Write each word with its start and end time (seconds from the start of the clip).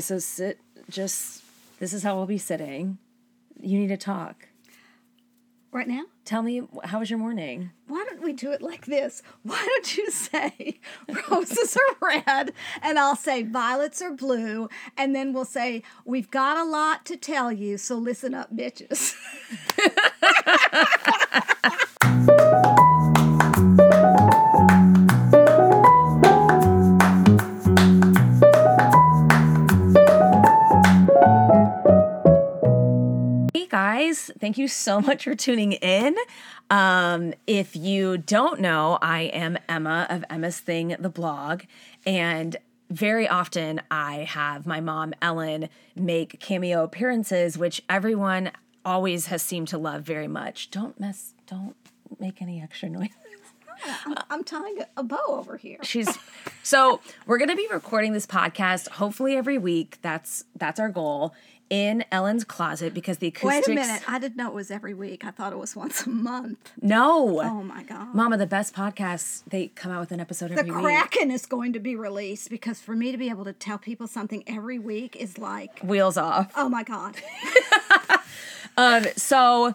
So 0.00 0.18
sit, 0.18 0.58
just, 0.88 1.42
this 1.78 1.92
is 1.92 2.02
how 2.02 2.16
we'll 2.16 2.26
be 2.26 2.38
sitting. 2.38 2.98
You 3.60 3.78
need 3.78 3.88
to 3.88 3.96
talk. 3.96 4.48
Right 5.72 5.86
now? 5.86 6.02
Tell 6.24 6.42
me, 6.42 6.62
how 6.84 6.98
was 6.98 7.10
your 7.10 7.18
morning? 7.18 7.70
Why 7.86 8.04
don't 8.08 8.22
we 8.22 8.32
do 8.32 8.50
it 8.50 8.60
like 8.60 8.86
this? 8.86 9.22
Why 9.42 9.64
don't 9.64 9.96
you 9.96 10.10
say 10.10 10.80
roses 11.30 11.76
are 11.76 11.96
red 12.26 12.52
and 12.82 12.98
I'll 12.98 13.14
say 13.14 13.42
violets 13.44 14.02
are 14.02 14.12
blue 14.12 14.68
and 14.96 15.14
then 15.14 15.32
we'll 15.32 15.44
say 15.44 15.84
we've 16.04 16.30
got 16.30 16.56
a 16.56 16.64
lot 16.64 17.04
to 17.06 17.16
tell 17.16 17.52
you, 17.52 17.78
so 17.78 17.96
listen 17.96 18.34
up, 18.34 18.54
bitches. 18.54 19.14
thank 34.38 34.58
you 34.58 34.68
so 34.68 35.00
much 35.08 35.24
for 35.24 35.34
tuning 35.34 35.72
in. 35.72 36.16
Um, 36.68 37.34
if 37.46 37.76
you 37.76 38.18
don't 38.18 38.60
know, 38.60 38.98
I 39.00 39.22
am 39.22 39.58
Emma 39.68 40.06
of 40.10 40.24
Emma's 40.28 40.60
Thing, 40.60 40.96
the 40.98 41.08
blog, 41.08 41.62
and 42.04 42.56
very 42.90 43.28
often 43.28 43.80
I 43.90 44.24
have 44.28 44.66
my 44.66 44.80
mom 44.80 45.14
Ellen 45.22 45.68
make 45.94 46.40
cameo 46.40 46.82
appearances, 46.82 47.56
which 47.56 47.82
everyone 47.88 48.50
always 48.84 49.26
has 49.26 49.42
seemed 49.42 49.68
to 49.68 49.78
love 49.78 50.02
very 50.02 50.28
much. 50.28 50.70
Don't 50.70 50.98
mess, 50.98 51.34
don't 51.46 51.76
make 52.18 52.42
any 52.42 52.60
extra 52.60 52.88
noise. 52.88 53.10
I'm, 54.06 54.14
I'm 54.30 54.44
tying 54.44 54.78
a, 54.96 55.02
bow 55.02 55.18
over 55.28 55.56
here. 55.56 55.78
She's 55.82 56.18
so 56.62 57.00
we're 57.26 57.38
gonna 57.38 57.56
be 57.56 57.66
recording 57.70 58.12
this 58.12 58.26
podcast 58.26 58.88
hopefully 58.88 59.36
every 59.36 59.58
week. 59.58 59.98
That's 60.02 60.44
that's 60.56 60.78
our 60.80 60.88
goal 60.88 61.34
in 61.68 62.04
Ellen's 62.10 62.42
closet 62.42 62.92
because 62.92 63.18
the 63.18 63.28
acoustics. 63.28 63.68
Wait 63.68 63.78
a 63.78 63.80
minute. 63.80 64.02
I 64.08 64.18
didn't 64.18 64.36
know 64.36 64.48
it 64.48 64.54
was 64.54 64.72
every 64.72 64.92
week. 64.92 65.24
I 65.24 65.30
thought 65.30 65.52
it 65.52 65.58
was 65.58 65.76
once 65.76 66.04
a 66.04 66.10
month. 66.10 66.72
No. 66.82 67.40
Oh 67.40 67.62
my 67.62 67.84
God. 67.84 68.12
Mama, 68.12 68.36
the 68.36 68.46
best 68.46 68.74
podcasts, 68.74 69.44
they 69.46 69.68
come 69.68 69.92
out 69.92 70.00
with 70.00 70.10
an 70.10 70.18
episode 70.18 70.50
the 70.50 70.58
every 70.58 70.72
week. 70.72 70.82
Kraken 70.82 71.30
is 71.30 71.46
going 71.46 71.72
to 71.74 71.78
be 71.78 71.94
released 71.94 72.50
because 72.50 72.80
for 72.80 72.96
me 72.96 73.12
to 73.12 73.18
be 73.18 73.30
able 73.30 73.44
to 73.44 73.52
tell 73.52 73.78
people 73.78 74.08
something 74.08 74.42
every 74.48 74.80
week 74.80 75.14
is 75.14 75.38
like, 75.38 75.78
Wheels 75.80 76.16
off. 76.16 76.52
oh 76.56 76.68
my 76.68 76.82
God. 76.82 77.16
Um, 78.76 79.04
so 79.16 79.74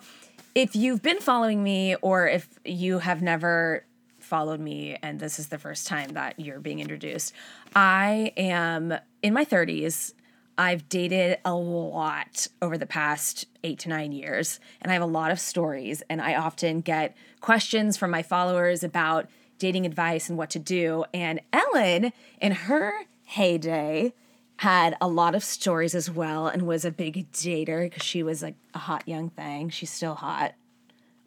if 0.56 0.76
you've 0.76 1.02
been 1.02 1.20
following 1.20 1.62
me 1.62 1.96
or 2.02 2.28
if 2.28 2.48
you 2.64 3.00
have 3.00 3.22
never 3.22 3.85
followed 4.26 4.60
me 4.60 4.98
and 5.02 5.20
this 5.20 5.40
is 5.40 5.48
the 5.48 5.58
first 5.58 5.88
time 5.88 6.12
that 6.12 6.40
you're 6.40 6.60
being 6.60 6.80
introduced, 6.80 7.34
I 7.76 8.34
am 8.36 8.94
in 9.22 9.34
my 9.34 9.46
30s. 9.46 10.14
I've 10.58 10.88
dated 10.88 11.38
a 11.44 11.54
lot 11.54 12.48
over 12.62 12.78
the 12.78 12.86
past 12.86 13.46
eight 13.64 13.80
to 13.80 13.90
nine 13.90 14.14
years, 14.14 14.60
and 14.82 14.90
I 14.90 14.94
have 14.94 15.04
a 15.04 15.06
lot 15.06 15.32
of 15.32 15.40
stories. 15.40 16.02
And 16.10 16.22
I 16.22 16.36
often 16.36 16.80
get 16.80 17.16
questions 17.42 17.98
from 17.98 18.10
my 18.10 18.24
followers 18.24 18.82
about 18.84 19.28
dating 19.60 19.86
advice 19.86 20.30
and 20.30 20.38
what 20.38 20.50
to 20.52 20.60
do. 20.60 21.04
And 21.14 21.42
Ellen, 21.52 22.14
in 22.40 22.52
her 22.54 22.94
heyday, 23.26 24.14
had 24.58 24.96
a 25.02 25.08
lot 25.08 25.36
of 25.36 25.44
stories 25.44 25.94
as 25.94 26.10
well 26.10 26.48
and 26.48 26.62
was 26.62 26.86
a 26.86 26.92
big 26.92 27.32
dater 27.32 27.84
because 27.84 28.04
she 28.04 28.24
was 28.24 28.42
like 28.42 28.56
a 28.74 28.80
hot 28.80 29.06
young 29.08 29.30
thing. 29.30 29.70
She's 29.70 29.92
still 29.92 30.16
hot. 30.16 30.54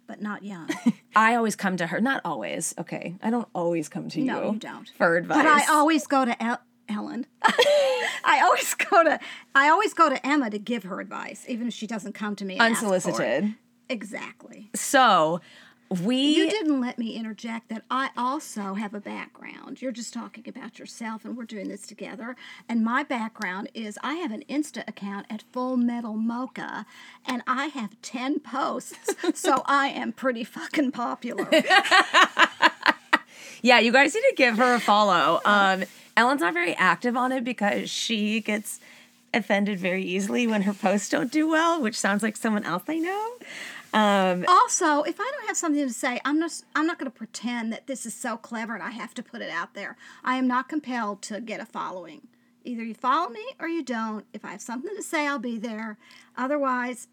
But 0.09 0.21
not 0.23 0.43
young. 0.43 0.69
I 1.15 1.37
always 1.37 1.55
come 1.55 1.77
to 1.77 1.87
her, 1.87 2.01
not 2.01 2.23
always, 2.25 2.75
okay. 2.79 3.15
I 3.23 3.31
don't 3.31 3.47
always 3.55 3.89
come 3.89 4.09
to 4.09 4.21
you. 4.21 4.27
No, 4.27 4.53
you. 4.53 4.59
don't. 4.59 4.89
For 4.97 5.17
advice. 5.17 5.37
But 5.37 5.47
I 5.47 5.67
always 5.71 6.07
go 6.07 6.25
to 6.25 6.43
El- 6.43 6.63
Ellen. 6.89 7.27
I 8.25 8.41
always 8.43 8.75
go 8.75 9.05
to 9.05 9.21
I 9.55 9.69
always 9.69 9.93
go 9.95 10.09
to 10.09 10.27
Emma 10.27 10.49
to 10.51 10.59
give 10.59 10.85
her 10.85 11.01
advice, 11.01 11.45
even 11.47 11.69
if 11.69 11.75
she 11.75 11.87
doesn't 11.87 12.15
come 12.15 12.35
to 12.37 12.45
me 12.47 12.55
and 12.55 12.73
ask 12.73 12.81
for 12.81 12.87
it. 12.87 12.95
unsolicited. 12.95 13.55
Exactly. 13.91 14.71
So 14.75 15.41
we 15.91 16.17
You 16.37 16.51
didn't 16.51 16.81
let 16.81 16.99
me 16.99 17.15
interject 17.15 17.69
that 17.69 17.83
I 17.91 18.11
also 18.17 18.75
have 18.75 18.93
a 18.95 19.01
background. 19.01 19.81
You're 19.81 19.93
just 19.93 20.13
talking 20.13 20.45
about 20.49 20.79
yourself, 20.79 21.25
and 21.25 21.37
we're 21.37 21.45
doing 21.45 21.69
this 21.69 21.87
together. 21.87 22.37
And 22.69 22.85
my 22.85 23.03
background 23.03 23.71
is 23.75 23.99
I 24.03 24.15
have 24.15 24.31
an 24.31 24.45
Insta 24.49 24.87
account 24.87 25.27
at 25.31 25.43
Full 25.53 25.77
Metal 25.77 26.15
Mocha, 26.15 26.85
and 27.25 27.43
I 27.47 27.67
have 27.67 28.01
10 28.03 28.41
posts, 28.41 29.15
so 29.35 29.63
I 29.67 29.89
am 29.89 30.13
pretty 30.13 30.45
fucking 30.45 30.93
popular. 30.93 31.49
Yeah, 33.63 33.81
you 33.81 33.93
guys 33.93 34.15
need 34.15 34.21
to 34.21 34.35
give 34.37 34.57
her 34.59 34.75
a 34.75 34.81
follow. 34.81 35.41
Um, 35.45 35.85
Ellen's 36.17 36.41
not 36.41 36.55
very 36.55 36.75
active 36.75 37.17
on 37.17 37.33
it 37.33 37.43
because 37.45 37.91
she 37.91 38.41
gets 38.41 38.81
offended 39.35 39.79
very 39.79 40.03
easily 40.05 40.47
when 40.47 40.63
her 40.63 40.73
posts 40.73 41.09
don't 41.09 41.31
do 41.33 41.49
well, 41.49 41.81
which 41.83 41.99
sounds 41.99 42.23
like 42.23 42.37
someone 42.37 42.65
else 42.65 42.85
I 42.89 42.99
know. 42.99 43.33
Um, 43.95 44.45
Also, 44.49 45.03
if 45.03 45.19
I 45.19 45.31
don't 45.37 45.47
have 45.47 45.57
something 45.57 45.87
to 45.87 45.93
say, 45.93 46.21
I'm 46.25 46.39
not 46.39 46.63
I'm 46.75 46.87
not 46.87 46.99
going 46.99 47.11
to 47.11 47.17
pretend 47.17 47.73
that 47.73 47.87
this 47.87 48.05
is 48.05 48.15
so 48.15 48.37
clever 48.37 48.75
and 48.75 48.83
I 48.83 48.91
have 48.91 49.15
to 49.15 49.23
put 49.23 49.41
it 49.41 49.51
out 49.51 49.75
there. 49.75 49.97
I 50.25 50.37
am 50.37 50.47
not 50.47 50.69
compelled 50.69 51.23
to 51.23 51.41
get 51.41 51.61
a 51.61 51.65
following. 51.67 52.29
Either 52.65 52.83
you 52.83 52.95
follow 52.95 53.31
me 53.31 53.45
or 53.59 53.69
you 53.69 53.83
don't. 53.83 54.27
If 54.33 54.45
I 54.45 54.51
have 54.51 54.61
something 54.61 54.95
to 54.95 55.03
say, 55.03 55.27
I'll 55.27 55.39
be 55.39 55.59
there. 55.59 55.97
Otherwise, 56.37 57.09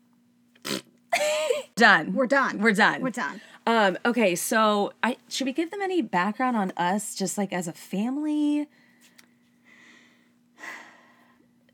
done. 1.75 2.14
we're 2.14 2.28
done. 2.28 2.59
We're 2.59 2.74
done. 2.74 3.02
We're 3.02 3.09
done. 3.09 3.40
Um, 3.66 3.97
okay, 4.06 4.35
so 4.35 4.91
I 5.02 5.18
should 5.30 5.46
we 5.47 5.53
give 5.53 5.72
them 5.72 5.81
any 5.81 6.02
background 6.02 6.58
on 6.58 6.74
us, 6.78 7.16
just 7.16 7.38
like 7.38 7.53
as 7.53 7.68
a 7.68 7.74
family? 7.74 8.68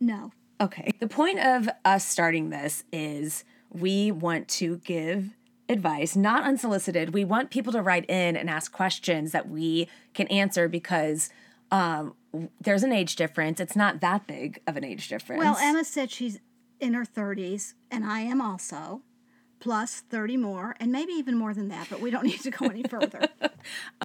No. 0.03 0.31
Okay. 0.59 0.91
The 0.99 1.07
point 1.07 1.37
of 1.39 1.69
us 1.85 2.07
starting 2.07 2.49
this 2.49 2.83
is 2.91 3.43
we 3.71 4.11
want 4.11 4.47
to 4.47 4.77
give 4.77 5.31
advice, 5.69 6.15
not 6.15 6.43
unsolicited. 6.43 7.13
We 7.13 7.23
want 7.23 7.49
people 7.49 7.71
to 7.73 7.81
write 7.81 8.09
in 8.09 8.35
and 8.35 8.49
ask 8.49 8.71
questions 8.71 9.31
that 9.31 9.49
we 9.49 9.87
can 10.13 10.27
answer 10.27 10.67
because 10.67 11.29
um, 11.71 12.15
there's 12.59 12.83
an 12.83 12.91
age 12.91 13.15
difference. 13.15 13.59
It's 13.59 13.75
not 13.75 14.01
that 14.01 14.27
big 14.27 14.61
of 14.67 14.75
an 14.75 14.83
age 14.83 15.07
difference. 15.07 15.41
Well, 15.41 15.57
Emma 15.59 15.83
said 15.83 16.11
she's 16.11 16.39
in 16.79 16.93
her 16.93 17.05
30s, 17.05 17.73
and 17.89 18.03
I 18.03 18.21
am 18.21 18.41
also, 18.41 19.01
plus 19.59 20.01
30 20.09 20.37
more, 20.37 20.75
and 20.79 20.91
maybe 20.91 21.13
even 21.13 21.37
more 21.37 21.53
than 21.53 21.69
that, 21.69 21.87
but 21.89 22.01
we 22.01 22.11
don't 22.11 22.25
need 22.25 22.41
to 22.41 22.51
go 22.51 22.67
any 22.67 22.83
further. 22.83 23.27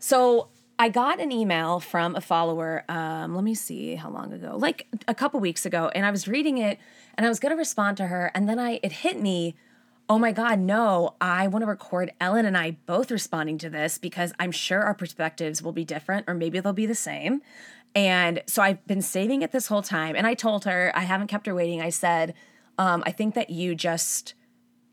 So 0.03 0.51
I 0.79 0.91
got 0.91 1.21
an 1.21 1.33
email 1.33 1.81
from 1.81 2.15
a 2.15 2.21
follower. 2.21 2.85
Um, 2.89 3.35
let 3.35 3.43
me 3.43 3.55
see 3.55 3.95
how 3.95 4.11
long 4.11 4.33
ago, 4.33 4.57
like 4.59 4.87
a 5.09 5.15
couple 5.15 5.41
weeks 5.41 5.65
ago, 5.65 5.91
and 5.95 6.05
I 6.05 6.11
was 6.11 6.29
reading 6.29 6.59
it, 6.59 6.79
and 7.17 7.27
I 7.27 7.29
was 7.29 7.41
going 7.41 7.51
to 7.51 7.57
respond 7.57 7.97
to 7.99 8.07
her, 8.07 8.31
and 8.35 8.49
then 8.49 8.59
I 8.59 8.81
it 8.83 8.93
hit 8.93 9.21
me. 9.21 9.55
Oh 10.09 10.21
my 10.21 10.31
God, 10.31 10.61
no, 10.61 11.17
I 11.21 11.49
want 11.49 11.65
to 11.65 11.67
record 11.67 12.13
Ellen 12.21 12.47
and 12.47 12.57
I 12.57 12.77
both 12.87 13.11
responding 13.11 13.59
to 13.59 13.69
this 13.69 13.99
because 13.99 14.33
I'm 14.39 14.53
sure 14.53 14.85
our 14.85 14.95
perspectives 14.95 15.63
will 15.63 15.73
be 15.73 15.85
different 15.85 16.27
or 16.29 16.35
maybe 16.35 16.61
they'll 16.61 16.73
be 16.73 16.87
the 16.87 16.95
same. 16.95 17.43
And 17.97 18.41
so 18.47 18.63
I've 18.63 18.87
been 18.87 19.03
saving 19.03 19.43
it 19.43 19.51
this 19.51 19.67
whole 19.67 19.83
time. 19.83 20.15
And 20.15 20.25
I 20.25 20.35
told 20.35 20.65
her, 20.65 20.93
I 20.95 21.01
haven't 21.01 21.27
kept 21.27 21.47
her 21.47 21.55
waiting. 21.57 21.81
I 21.81 21.89
said, 21.89 22.35
um, 22.79 23.03
I 23.05 23.11
think 23.11 23.35
that 23.35 23.51
you 23.51 23.75
just 23.75 24.35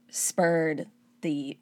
spurred 0.10 0.88
the 1.22 1.58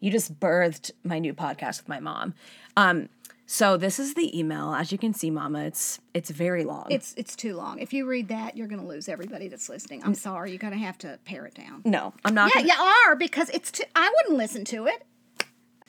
you 0.00 0.10
just 0.10 0.38
birthed 0.38 0.90
my 1.02 1.18
new 1.18 1.32
podcast 1.32 1.78
with 1.78 1.88
my 1.88 1.98
mom. 1.98 2.34
Um, 2.76 3.08
so 3.46 3.76
this 3.76 3.98
is 3.98 4.14
the 4.14 4.36
email. 4.38 4.74
As 4.74 4.90
you 4.90 4.98
can 4.98 5.12
see, 5.12 5.30
Mama, 5.30 5.64
it's 5.64 6.00
it's 6.14 6.30
very 6.30 6.64
long. 6.64 6.86
it's 6.90 7.14
it's 7.16 7.36
too 7.36 7.54
long. 7.56 7.78
If 7.78 7.92
you 7.92 8.06
read 8.06 8.28
that, 8.28 8.56
you're 8.56 8.68
going 8.68 8.80
to 8.80 8.86
lose 8.86 9.08
everybody 9.08 9.48
that's 9.48 9.68
listening. 9.68 10.02
I'm 10.04 10.14
sorry. 10.14 10.50
You're 10.50 10.58
going 10.58 10.72
to 10.72 10.78
have 10.78 10.98
to 10.98 11.18
pare 11.24 11.44
it 11.46 11.54
down. 11.54 11.82
no, 11.84 12.14
I'm 12.24 12.34
not. 12.34 12.50
Yeah, 12.54 12.62
gonna, 12.62 12.74
you 12.74 12.80
are 13.10 13.16
because 13.16 13.50
it's 13.50 13.70
too. 13.70 13.84
I 13.94 14.10
wouldn't 14.16 14.38
listen 14.38 14.64
to 14.66 14.86
it. 14.86 15.04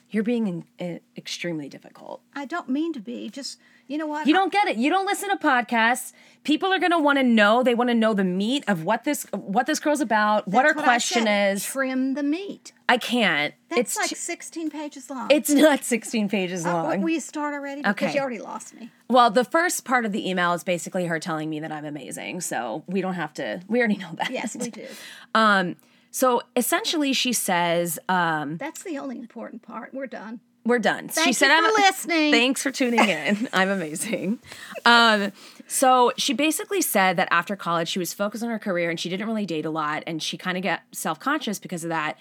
You're 0.10 0.24
being 0.24 0.66
uh, 0.80 1.00
extremely 1.18 1.68
difficult. 1.70 2.22
I 2.34 2.46
don't 2.46 2.70
mean 2.70 2.94
to 2.94 3.00
be. 3.00 3.30
Just 3.30 3.60
you 3.88 3.98
know 3.98 4.08
what? 4.08 4.28
You 4.28 4.34
don't 4.34 4.52
get 4.52 4.68
it. 4.68 4.78
You 4.78 4.90
don't 4.90 5.06
listen 5.06 5.30
to 5.30 5.38
podcasts. 5.38 6.12
People 6.44 6.72
are 6.72 6.78
gonna 6.80 7.00
want 7.00 7.18
to 7.18 7.24
know. 7.24 7.64
They 7.64 7.74
want 7.74 7.90
to 7.90 7.96
know 7.96 8.14
the 8.14 8.24
meat 8.24 8.64
of 8.68 8.84
what 8.84 9.04
this 9.04 9.24
what 9.32 9.66
this 9.66 9.80
girl's 9.80 10.02
about. 10.02 10.48
what 10.48 10.66
her 10.66 10.74
That's 10.74 10.82
I 10.84 10.84
question 10.84 11.28
is. 11.28 11.66
Trim 11.66 12.14
the 12.14 12.22
meat. 12.24 12.72
I 12.88 12.98
can't. 12.98 13.54
That's 13.70 13.82
it's 13.82 13.98
like 13.98 14.10
too- 14.10 14.16
16 14.16 14.70
pages 14.70 15.10
long. 15.10 15.28
it's 15.32 15.50
not 15.50 15.84
16 15.84 16.30
pages 16.30 16.66
Uh, 16.66 16.74
long. 16.74 17.02
will 17.02 17.10
you 17.10 17.20
start 17.20 17.54
already? 17.56 17.82
Because 17.82 18.10
Okay. 18.10 18.14
you 18.16 18.22
already 18.22 18.38
lost 18.40 18.76
me. 18.76 18.92
Well, 19.10 19.32
the 19.32 19.44
first 19.44 19.86
part 19.86 20.06
of 20.06 20.12
the 20.12 20.30
email 20.30 20.54
is 20.54 20.64
basically 20.64 21.06
her 21.08 21.20
telling 21.20 21.50
me 21.50 21.60
that 21.62 21.72
I'm 21.72 21.86
amazing. 21.86 22.42
So 22.42 22.84
we 22.88 23.02
don't 23.02 23.16
have 23.16 23.34
to, 23.36 23.62
we 23.68 23.80
already 23.80 23.98
know 23.98 24.12
that. 24.18 24.30
Yes, 24.32 24.56
we 24.56 24.70
do. 24.82 24.86
Um, 25.34 25.78
so 26.12 26.44
essentially, 26.56 27.12
she 27.14 27.34
says, 27.34 27.98
um, 28.08 28.58
That's 28.58 28.84
the 28.84 28.98
only 29.00 29.18
important 29.18 29.64
part. 29.64 29.94
We're 29.96 30.06
done. 30.08 30.42
We're 30.66 30.80
done. 30.80 31.10
she 31.10 31.14
Thank 31.14 31.36
said, 31.36 31.48
for 31.48 31.54
I'm 31.54 31.74
listening. 31.74 32.32
Thanks 32.32 32.64
for 32.64 32.72
tuning 32.72 33.08
in. 33.08 33.48
I'm 33.54 33.70
amazing. 33.70 34.40
Um, 34.84 35.32
so 35.68 36.12
she 36.18 36.34
basically 36.34 36.82
said 36.82 37.18
that 37.18 37.28
after 37.32 37.56
college, 37.56 37.88
she 37.88 38.00
was 38.00 38.14
focused 38.14 38.44
on 38.44 38.50
her 38.50 38.60
career 38.60 38.90
and 38.90 39.00
she 39.00 39.10
didn't 39.10 39.28
really 39.28 39.46
date 39.46 39.66
a 39.66 39.70
lot. 39.70 40.04
And 40.08 40.22
she 40.22 40.38
kind 40.38 40.58
of 40.58 40.64
got 40.64 40.82
self 40.92 41.20
conscious 41.20 41.60
because 41.60 41.84
of 41.84 41.90
that. 41.90 42.18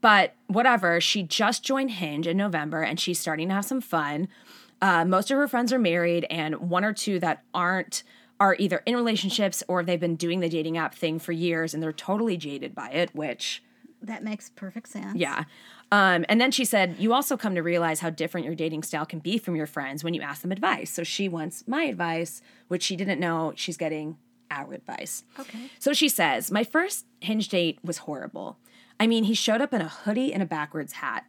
But 0.00 0.34
whatever, 0.48 1.00
she 1.00 1.22
just 1.22 1.64
joined 1.64 1.92
Hinge 1.92 2.26
in 2.26 2.36
November 2.36 2.82
and 2.82 3.00
she's 3.00 3.18
starting 3.18 3.48
to 3.48 3.54
have 3.54 3.64
some 3.64 3.80
fun. 3.80 4.28
Uh, 4.82 5.04
most 5.04 5.30
of 5.30 5.38
her 5.38 5.48
friends 5.48 5.72
are 5.72 5.78
married, 5.78 6.26
and 6.28 6.56
one 6.56 6.84
or 6.84 6.92
two 6.92 7.18
that 7.20 7.42
aren't 7.54 8.02
are 8.40 8.56
either 8.58 8.82
in 8.84 8.96
relationships 8.96 9.62
or 9.68 9.82
they've 9.82 10.00
been 10.00 10.16
doing 10.16 10.40
the 10.40 10.48
dating 10.48 10.76
app 10.76 10.94
thing 10.94 11.18
for 11.18 11.32
years 11.32 11.72
and 11.72 11.82
they're 11.82 11.92
totally 11.92 12.36
jaded 12.36 12.74
by 12.74 12.90
it, 12.90 13.14
which 13.14 13.62
That 14.04 14.22
makes 14.22 14.50
perfect 14.50 14.88
sense. 14.88 15.16
yeah. 15.16 15.44
Um, 15.92 16.24
and 16.28 16.40
then 16.40 16.50
she 16.50 16.64
said, 16.64 16.96
You 16.98 17.12
also 17.12 17.36
come 17.36 17.54
to 17.54 17.62
realize 17.62 18.00
how 18.00 18.10
different 18.10 18.46
your 18.46 18.54
dating 18.54 18.82
style 18.82 19.06
can 19.06 19.18
be 19.18 19.38
from 19.38 19.54
your 19.56 19.66
friends 19.66 20.02
when 20.02 20.14
you 20.14 20.22
ask 20.22 20.42
them 20.42 20.52
advice. 20.52 20.90
So 20.90 21.04
she 21.04 21.28
wants 21.28 21.66
my 21.68 21.84
advice, 21.84 22.42
which 22.68 22.82
she 22.82 22.96
didn't 22.96 23.20
know 23.20 23.52
she's 23.56 23.76
getting 23.76 24.18
our 24.50 24.72
advice. 24.72 25.24
Okay. 25.38 25.70
So 25.78 25.92
she 25.92 26.08
says, 26.08 26.50
My 26.50 26.64
first 26.64 27.06
hinge 27.20 27.48
date 27.48 27.78
was 27.84 27.98
horrible. 27.98 28.58
I 28.98 29.06
mean, 29.06 29.24
he 29.24 29.34
showed 29.34 29.60
up 29.60 29.72
in 29.74 29.80
a 29.80 29.88
hoodie 29.88 30.32
and 30.32 30.42
a 30.42 30.46
backwards 30.46 30.94
hat. 30.94 31.24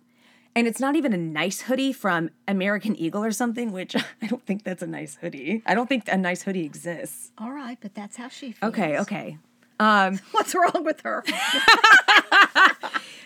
And 0.58 0.68
it's 0.68 0.80
not 0.80 0.96
even 0.96 1.12
a 1.12 1.18
nice 1.18 1.62
hoodie 1.62 1.92
from 1.92 2.30
American 2.48 2.96
Eagle 2.96 3.24
or 3.24 3.32
something, 3.32 3.72
which 3.74 3.94
I 4.22 4.28
don't 4.28 4.46
think 4.46 4.64
that's 4.64 4.82
a 4.82 4.88
nice 4.88 5.16
hoodie. 5.16 5.62
I 5.66 5.76
don't 5.76 5.90
think 5.90 6.08
a 6.08 6.18
nice 6.18 6.44
hoodie 6.44 6.64
exists. 6.66 7.32
All 7.38 7.52
right, 7.52 7.78
but 7.82 7.94
that's 7.94 8.16
how 8.16 8.30
she 8.30 8.54
feels. 8.54 8.70
Okay, 8.72 8.98
okay. 9.00 9.38
Um, 9.80 10.20
What's 10.32 10.56
wrong 10.56 10.84
with 10.84 11.02
her? 11.02 11.24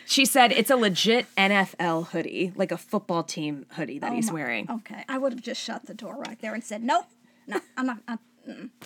she 0.05 0.25
said 0.25 0.51
it's 0.51 0.71
a 0.71 0.75
legit 0.75 1.27
NFL 1.35 2.07
hoodie, 2.07 2.53
like 2.55 2.71
a 2.71 2.77
football 2.77 3.23
team 3.23 3.65
hoodie 3.71 3.99
that 3.99 4.13
he's 4.13 4.31
wearing. 4.31 4.69
Okay, 4.69 5.03
I 5.07 5.17
would 5.17 5.33
have 5.33 5.41
just 5.41 5.61
shut 5.61 5.85
the 5.85 5.93
door 5.93 6.15
right 6.15 6.39
there 6.41 6.53
and 6.53 6.63
said, 6.63 6.83
"Nope, 6.83 7.05
no, 7.47 7.59
I'm 7.77 7.85
not. 7.85 7.97
I'm 8.07 8.19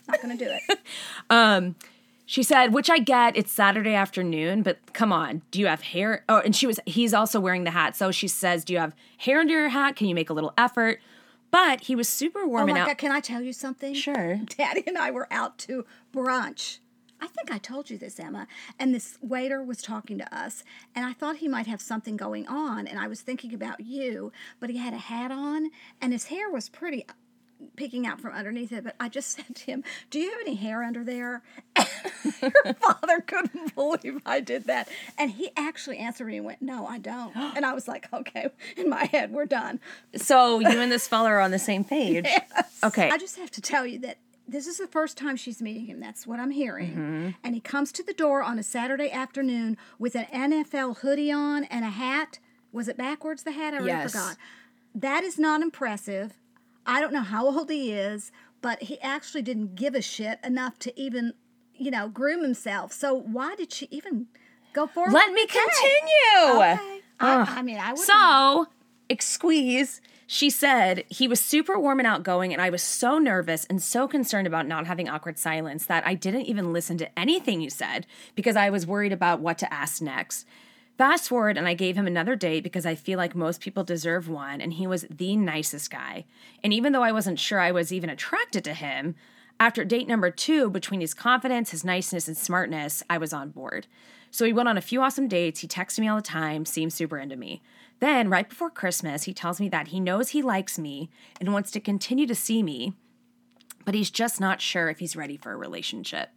not 0.07 0.21
going 0.21 0.37
to 0.37 0.45
do 0.45 0.51
it." 0.51 1.75
She 2.25 2.41
said, 2.41 2.73
which 2.73 2.89
I 2.89 2.99
get, 2.99 3.35
it's 3.35 3.51
Saturday 3.51 3.93
afternoon, 3.93 4.63
but 4.63 4.79
come 4.93 5.11
on, 5.11 5.41
do 5.51 5.59
you 5.59 5.67
have 5.67 5.81
hair? 5.81 6.23
Oh, 6.29 6.39
and 6.39 6.55
she 6.55 6.65
was, 6.65 6.79
he's 6.85 7.13
also 7.13 7.37
wearing 7.39 7.65
the 7.65 7.71
hat. 7.71 7.97
So 7.97 8.11
she 8.11 8.29
says, 8.29 8.63
Do 8.63 8.71
you 8.73 8.79
have 8.79 8.95
hair 9.17 9.41
under 9.41 9.53
your 9.53 9.67
hat? 9.69 9.97
Can 9.97 10.07
you 10.07 10.15
make 10.15 10.29
a 10.29 10.33
little 10.33 10.53
effort? 10.57 11.01
But 11.51 11.81
he 11.81 11.95
was 11.97 12.07
super 12.07 12.39
Oh 12.43 12.47
warming 12.47 12.75
my 12.75 12.81
out. 12.81 12.87
God, 12.87 12.97
can 12.97 13.11
I 13.11 13.19
tell 13.19 13.41
you 13.41 13.51
something? 13.51 13.93
Sure. 13.93 14.37
Daddy 14.57 14.83
and 14.87 14.97
I 14.97 15.11
were 15.11 15.27
out 15.31 15.57
to 15.59 15.85
brunch. 16.15 16.79
I 17.23 17.27
think 17.27 17.53
I 17.53 17.57
told 17.57 17.89
you 17.89 17.97
this, 17.97 18.19
Emma. 18.19 18.47
And 18.77 18.93
this 18.93 19.17
waiter 19.21 19.63
was 19.63 19.81
talking 19.81 20.17
to 20.17 20.37
us, 20.37 20.65
and 20.93 21.05
I 21.05 21.13
thought 21.13 21.37
he 21.37 21.47
might 21.47 21.67
have 21.67 21.81
something 21.81 22.17
going 22.17 22.45
on. 22.49 22.85
And 22.85 22.99
I 22.99 23.07
was 23.07 23.21
thinking 23.21 23.53
about 23.53 23.79
you, 23.79 24.33
but 24.59 24.69
he 24.69 24.77
had 24.77 24.93
a 24.93 24.97
hat 24.97 25.31
on, 25.31 25.71
and 26.01 26.11
his 26.11 26.25
hair 26.25 26.49
was 26.49 26.67
pretty 26.67 27.05
uh, 27.07 27.13
peeking 27.77 28.05
out 28.05 28.19
from 28.19 28.33
underneath 28.33 28.73
it. 28.73 28.83
But 28.83 28.97
I 28.99 29.07
just 29.07 29.31
said 29.37 29.55
to 29.55 29.65
him, 29.65 29.85
Do 30.09 30.19
you 30.19 30.31
have 30.31 30.41
any 30.41 30.55
hair 30.55 30.83
under 30.83 31.01
there? 31.01 31.43
Your 32.41 32.73
father 32.73 33.21
couldn't 33.21 33.73
believe 33.75 34.19
I 34.25 34.41
did 34.41 34.65
that. 34.65 34.89
And 35.17 35.31
he 35.31 35.51
actually 35.55 35.99
answered 35.99 36.27
me 36.27 36.35
and 36.35 36.45
went, 36.45 36.61
No, 36.61 36.85
I 36.85 36.97
don't. 36.97 37.33
And 37.55 37.65
I 37.65 37.73
was 37.73 37.87
like, 37.87 38.11
Okay, 38.11 38.49
in 38.75 38.89
my 38.89 39.05
head, 39.05 39.31
we're 39.31 39.45
done. 39.45 39.79
So 40.17 40.59
you 40.59 40.67
and 40.67 40.91
this 40.91 41.07
fella 41.07 41.29
are 41.29 41.39
on 41.39 41.51
the 41.51 41.59
same 41.59 41.85
page. 41.85 42.27
Okay. 42.83 43.09
I 43.09 43.17
just 43.17 43.37
have 43.37 43.51
to 43.51 43.61
tell 43.61 43.85
you 43.85 43.99
that 43.99 44.17
this 44.47 44.67
is 44.67 44.77
the 44.77 44.87
first 44.87 45.17
time 45.17 45.35
she's 45.35 45.61
meeting 45.61 45.85
him. 45.85 45.99
That's 45.99 46.27
what 46.27 46.39
I'm 46.39 46.51
hearing. 46.51 46.91
Mm-hmm. 46.91 47.29
And 47.43 47.55
he 47.55 47.61
comes 47.61 47.91
to 47.93 48.03
the 48.03 48.13
door 48.13 48.43
on 48.43 48.59
a 48.59 48.63
Saturday 48.63 49.09
afternoon 49.11 49.77
with 49.97 50.15
an 50.15 50.25
NFL 50.33 50.97
hoodie 50.99 51.31
on 51.31 51.63
and 51.65 51.85
a 51.85 51.89
hat. 51.89 52.39
Was 52.71 52.87
it 52.87 52.97
backwards, 52.97 53.43
the 53.43 53.51
hat? 53.51 53.73
I 53.73 53.77
already 53.77 53.89
Yes. 53.91 54.11
forgot. 54.11 54.37
That 54.95 55.23
is 55.23 55.39
not 55.39 55.61
impressive. 55.61 56.33
I 56.85 56.99
don't 56.99 57.13
know 57.13 57.21
how 57.21 57.45
old 57.45 57.69
he 57.69 57.93
is, 57.93 58.31
but 58.61 58.83
he 58.83 58.99
actually 59.01 59.41
didn't 59.43 59.75
give 59.75 59.95
a 59.95 60.01
shit 60.01 60.39
enough 60.43 60.77
to 60.79 60.99
even, 60.99 61.33
you 61.75 61.91
know, 61.91 62.09
groom 62.09 62.41
himself. 62.43 62.91
So 62.91 63.13
why 63.13 63.55
did 63.55 63.71
she 63.71 63.87
even 63.91 64.27
go 64.73 64.87
forward? 64.87 65.13
Let 65.13 65.31
me 65.31 65.45
continue. 65.47 66.57
Okay. 66.57 66.99
I, 67.19 67.59
I 67.59 67.61
mean, 67.61 67.77
I 67.77 67.91
would. 67.93 67.99
So, 67.99 68.67
squeeze. 69.19 70.01
She 70.25 70.49
said 70.49 71.03
he 71.09 71.27
was 71.27 71.39
super 71.39 71.77
warm 71.77 71.99
and 71.99 72.07
outgoing, 72.07 72.53
and 72.53 72.61
I 72.61 72.69
was 72.69 72.81
so 72.81 73.19
nervous 73.19 73.65
and 73.65 73.81
so 73.81 74.07
concerned 74.07 74.47
about 74.47 74.67
not 74.67 74.87
having 74.87 75.09
awkward 75.09 75.37
silence 75.37 75.85
that 75.85 76.05
I 76.07 76.13
didn't 76.15 76.45
even 76.45 76.73
listen 76.73 76.97
to 76.99 77.19
anything 77.19 77.61
you 77.61 77.69
said 77.69 78.07
because 78.35 78.55
I 78.55 78.69
was 78.69 78.87
worried 78.87 79.11
about 79.11 79.41
what 79.41 79.57
to 79.59 79.73
ask 79.73 80.01
next. 80.01 80.45
Fast 80.97 81.27
forward, 81.27 81.57
and 81.57 81.67
I 81.67 81.73
gave 81.73 81.95
him 81.95 82.05
another 82.05 82.35
date 82.35 82.63
because 82.63 82.85
I 82.85 82.95
feel 82.95 83.17
like 83.17 83.35
most 83.35 83.61
people 83.61 83.83
deserve 83.83 84.29
one, 84.29 84.61
and 84.61 84.73
he 84.73 84.85
was 84.85 85.05
the 85.09 85.35
nicest 85.35 85.89
guy. 85.89 86.25
And 86.63 86.71
even 86.71 86.93
though 86.93 87.03
I 87.03 87.11
wasn't 87.11 87.39
sure 87.39 87.59
I 87.59 87.71
was 87.71 87.91
even 87.91 88.09
attracted 88.11 88.63
to 88.65 88.73
him, 88.73 89.15
after 89.59 89.83
date 89.83 90.07
number 90.07 90.29
two, 90.29 90.69
between 90.69 91.01
his 91.01 91.13
confidence, 91.13 91.71
his 91.71 91.83
niceness, 91.83 92.27
and 92.27 92.37
smartness, 92.37 93.01
I 93.09 93.17
was 93.17 93.33
on 93.33 93.49
board. 93.49 93.87
So 94.29 94.45
he 94.45 94.53
went 94.53 94.69
on 94.69 94.77
a 94.77 94.81
few 94.81 95.01
awesome 95.01 95.27
dates. 95.27 95.59
He 95.61 95.67
texted 95.67 95.99
me 95.99 96.07
all 96.07 96.15
the 96.15 96.21
time, 96.21 96.65
seemed 96.65 96.93
super 96.93 97.17
into 97.17 97.35
me. 97.35 97.61
Then, 98.03 98.29
right 98.29 98.49
before 98.49 98.69
Christmas, 98.69 99.23
he 99.23 99.33
tells 99.33 99.61
me 99.61 99.69
that 99.69 99.87
he 99.87 100.01
knows 100.01 100.29
he 100.29 100.41
likes 100.41 100.77
me 100.77 101.09
and 101.39 101.53
wants 101.53 101.71
to 101.71 101.79
continue 101.79 102.27
to 102.27 102.35
see 102.35 102.61
me, 102.61 102.91
but 103.85 103.95
he's 103.95 104.11
just 104.11 104.41
not 104.41 104.59
sure 104.59 104.89
if 104.89 104.99
he's 104.99 105.15
ready 105.15 105.37
for 105.37 105.53
a 105.53 105.55
relationship. 105.55 106.29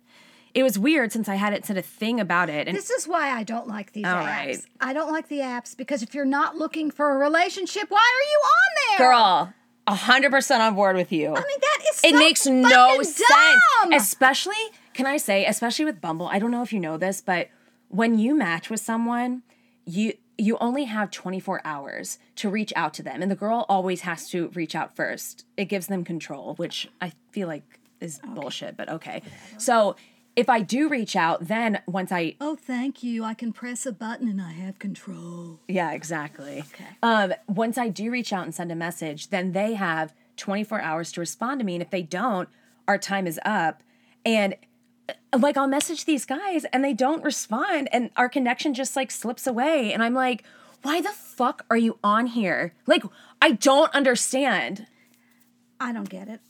It 0.55 0.63
was 0.63 0.79
weird 0.79 1.11
since 1.11 1.29
I 1.29 1.35
hadn't 1.35 1.67
said 1.67 1.77
a 1.77 1.83
thing 1.83 2.21
about 2.21 2.49
it. 2.51 2.69
And 2.69 2.77
This 2.77 2.91
is 2.91 3.09
why 3.09 3.31
I 3.33 3.43
don't 3.43 3.67
like 3.67 3.93
these 3.95 4.05
All 4.07 4.15
apps. 4.15 4.27
right. 4.27 4.59
I 4.81 4.93
don't 4.93 5.11
like 5.11 5.27
the 5.27 5.41
apps 5.41 5.77
because 5.77 6.05
if 6.05 6.15
you're 6.15 6.25
not 6.25 6.55
looking 6.55 6.89
for 6.93 7.11
a 7.11 7.19
relationship, 7.19 7.91
why 7.91 7.99
are 7.99 8.27
you 8.31 8.41
on 8.47 8.99
there? 8.99 9.09
girl, 9.09 9.55
100% 9.89 10.61
on 10.61 10.75
board 10.77 10.95
with 10.95 11.11
you. 11.11 11.27
I 11.31 11.41
mean, 11.41 11.61
that 11.61 11.79
is 11.91 12.01
it 12.05 12.13
so 12.13 12.19
makes 12.21 12.47
no 12.47 12.69
fucking 12.71 13.05
sense. 13.05 13.27
dumb. 13.83 13.93
Especially, 13.93 14.55
can 14.95 15.07
I 15.07 15.17
say, 15.17 15.45
especially 15.47 15.85
with 15.85 16.01
Bumble, 16.01 16.29
I 16.29 16.39
don't 16.39 16.53
know 16.53 16.63
if 16.63 16.73
you 16.73 16.79
know 16.79 16.97
this, 16.97 17.21
but 17.21 17.49
when 17.89 18.19
you 18.21 18.37
match 18.37 18.71
with 18.71 18.79
someone, 18.81 19.43
you 19.85 20.15
you 20.38 20.59
only 20.59 20.85
have 20.85 21.11
24 21.11 21.62
hours 21.65 22.19
to 22.37 22.49
reach 22.50 22.73
out 22.77 22.93
to 22.94 23.03
them 23.03 23.23
and 23.23 23.31
the 23.31 23.37
girl 23.37 23.65
always 23.69 24.03
has 24.03 24.29
to 24.31 24.49
reach 24.49 24.75
out 24.75 24.94
first. 24.94 25.44
It 25.56 25.67
gives 25.67 25.87
them 25.87 26.05
control, 26.05 26.55
which 26.56 26.88
I 27.00 27.12
feel 27.33 27.49
like 27.49 27.81
is 28.00 28.21
bullshit, 28.35 28.77
but 28.77 28.88
okay. 28.88 29.23
So, 29.59 29.97
if 30.35 30.50
I 30.50 30.61
do 30.61 30.91
reach 30.91 31.17
out, 31.17 31.49
then 31.49 31.81
once 31.87 32.12
I 32.12 32.37
Oh, 32.43 32.56
thank 32.56 33.03
you. 33.03 33.25
I 33.25 33.33
can 33.33 33.55
press 33.55 33.87
a 33.87 33.93
button 33.93 34.29
and 34.29 34.43
I 34.43 34.53
have 34.53 34.79
control. 34.79 35.61
Yeah, 35.67 35.93
exactly. 35.93 36.62
Um, 37.03 37.32
once 37.49 37.79
I 37.79 37.89
do 37.89 38.11
reach 38.11 38.35
out 38.35 38.44
and 38.44 38.55
send 38.55 38.71
a 38.71 38.75
message, 38.75 39.31
then 39.31 39.53
they 39.53 39.73
have 39.73 40.12
24 40.37 40.82
hours 40.82 41.11
to 41.12 41.21
respond 41.21 41.61
to 41.61 41.65
me. 41.65 41.77
And 41.77 41.82
if 41.82 41.89
they 41.89 42.03
don't, 42.03 42.50
our 42.87 42.99
time 42.99 43.27
is 43.27 43.41
up. 43.47 43.82
And 44.27 44.56
Uh, 45.08 45.38
like 45.38 45.56
I'll 45.56 45.69
message 45.69 46.05
these 46.05 46.25
guys 46.25 46.64
and 46.67 46.85
they 46.85 46.94
don't 46.94 47.25
respond 47.25 47.88
and 47.93 48.11
our 48.17 48.29
connection 48.29 48.75
just 48.75 48.97
like 48.97 49.11
slips 49.11 49.47
away. 49.47 49.93
And 49.93 50.03
I'm 50.03 50.14
like, 50.14 50.44
why 50.82 51.00
the 51.00 51.11
fuck 51.11 51.64
are 51.70 51.76
you 51.76 51.99
on 52.03 52.26
here? 52.26 52.75
Like, 52.87 53.03
I 53.43 53.53
don't 53.53 53.93
understand. 53.94 54.87
I 55.81 55.93
don't 55.93 56.08
get 56.08 56.29
it. 56.29 56.41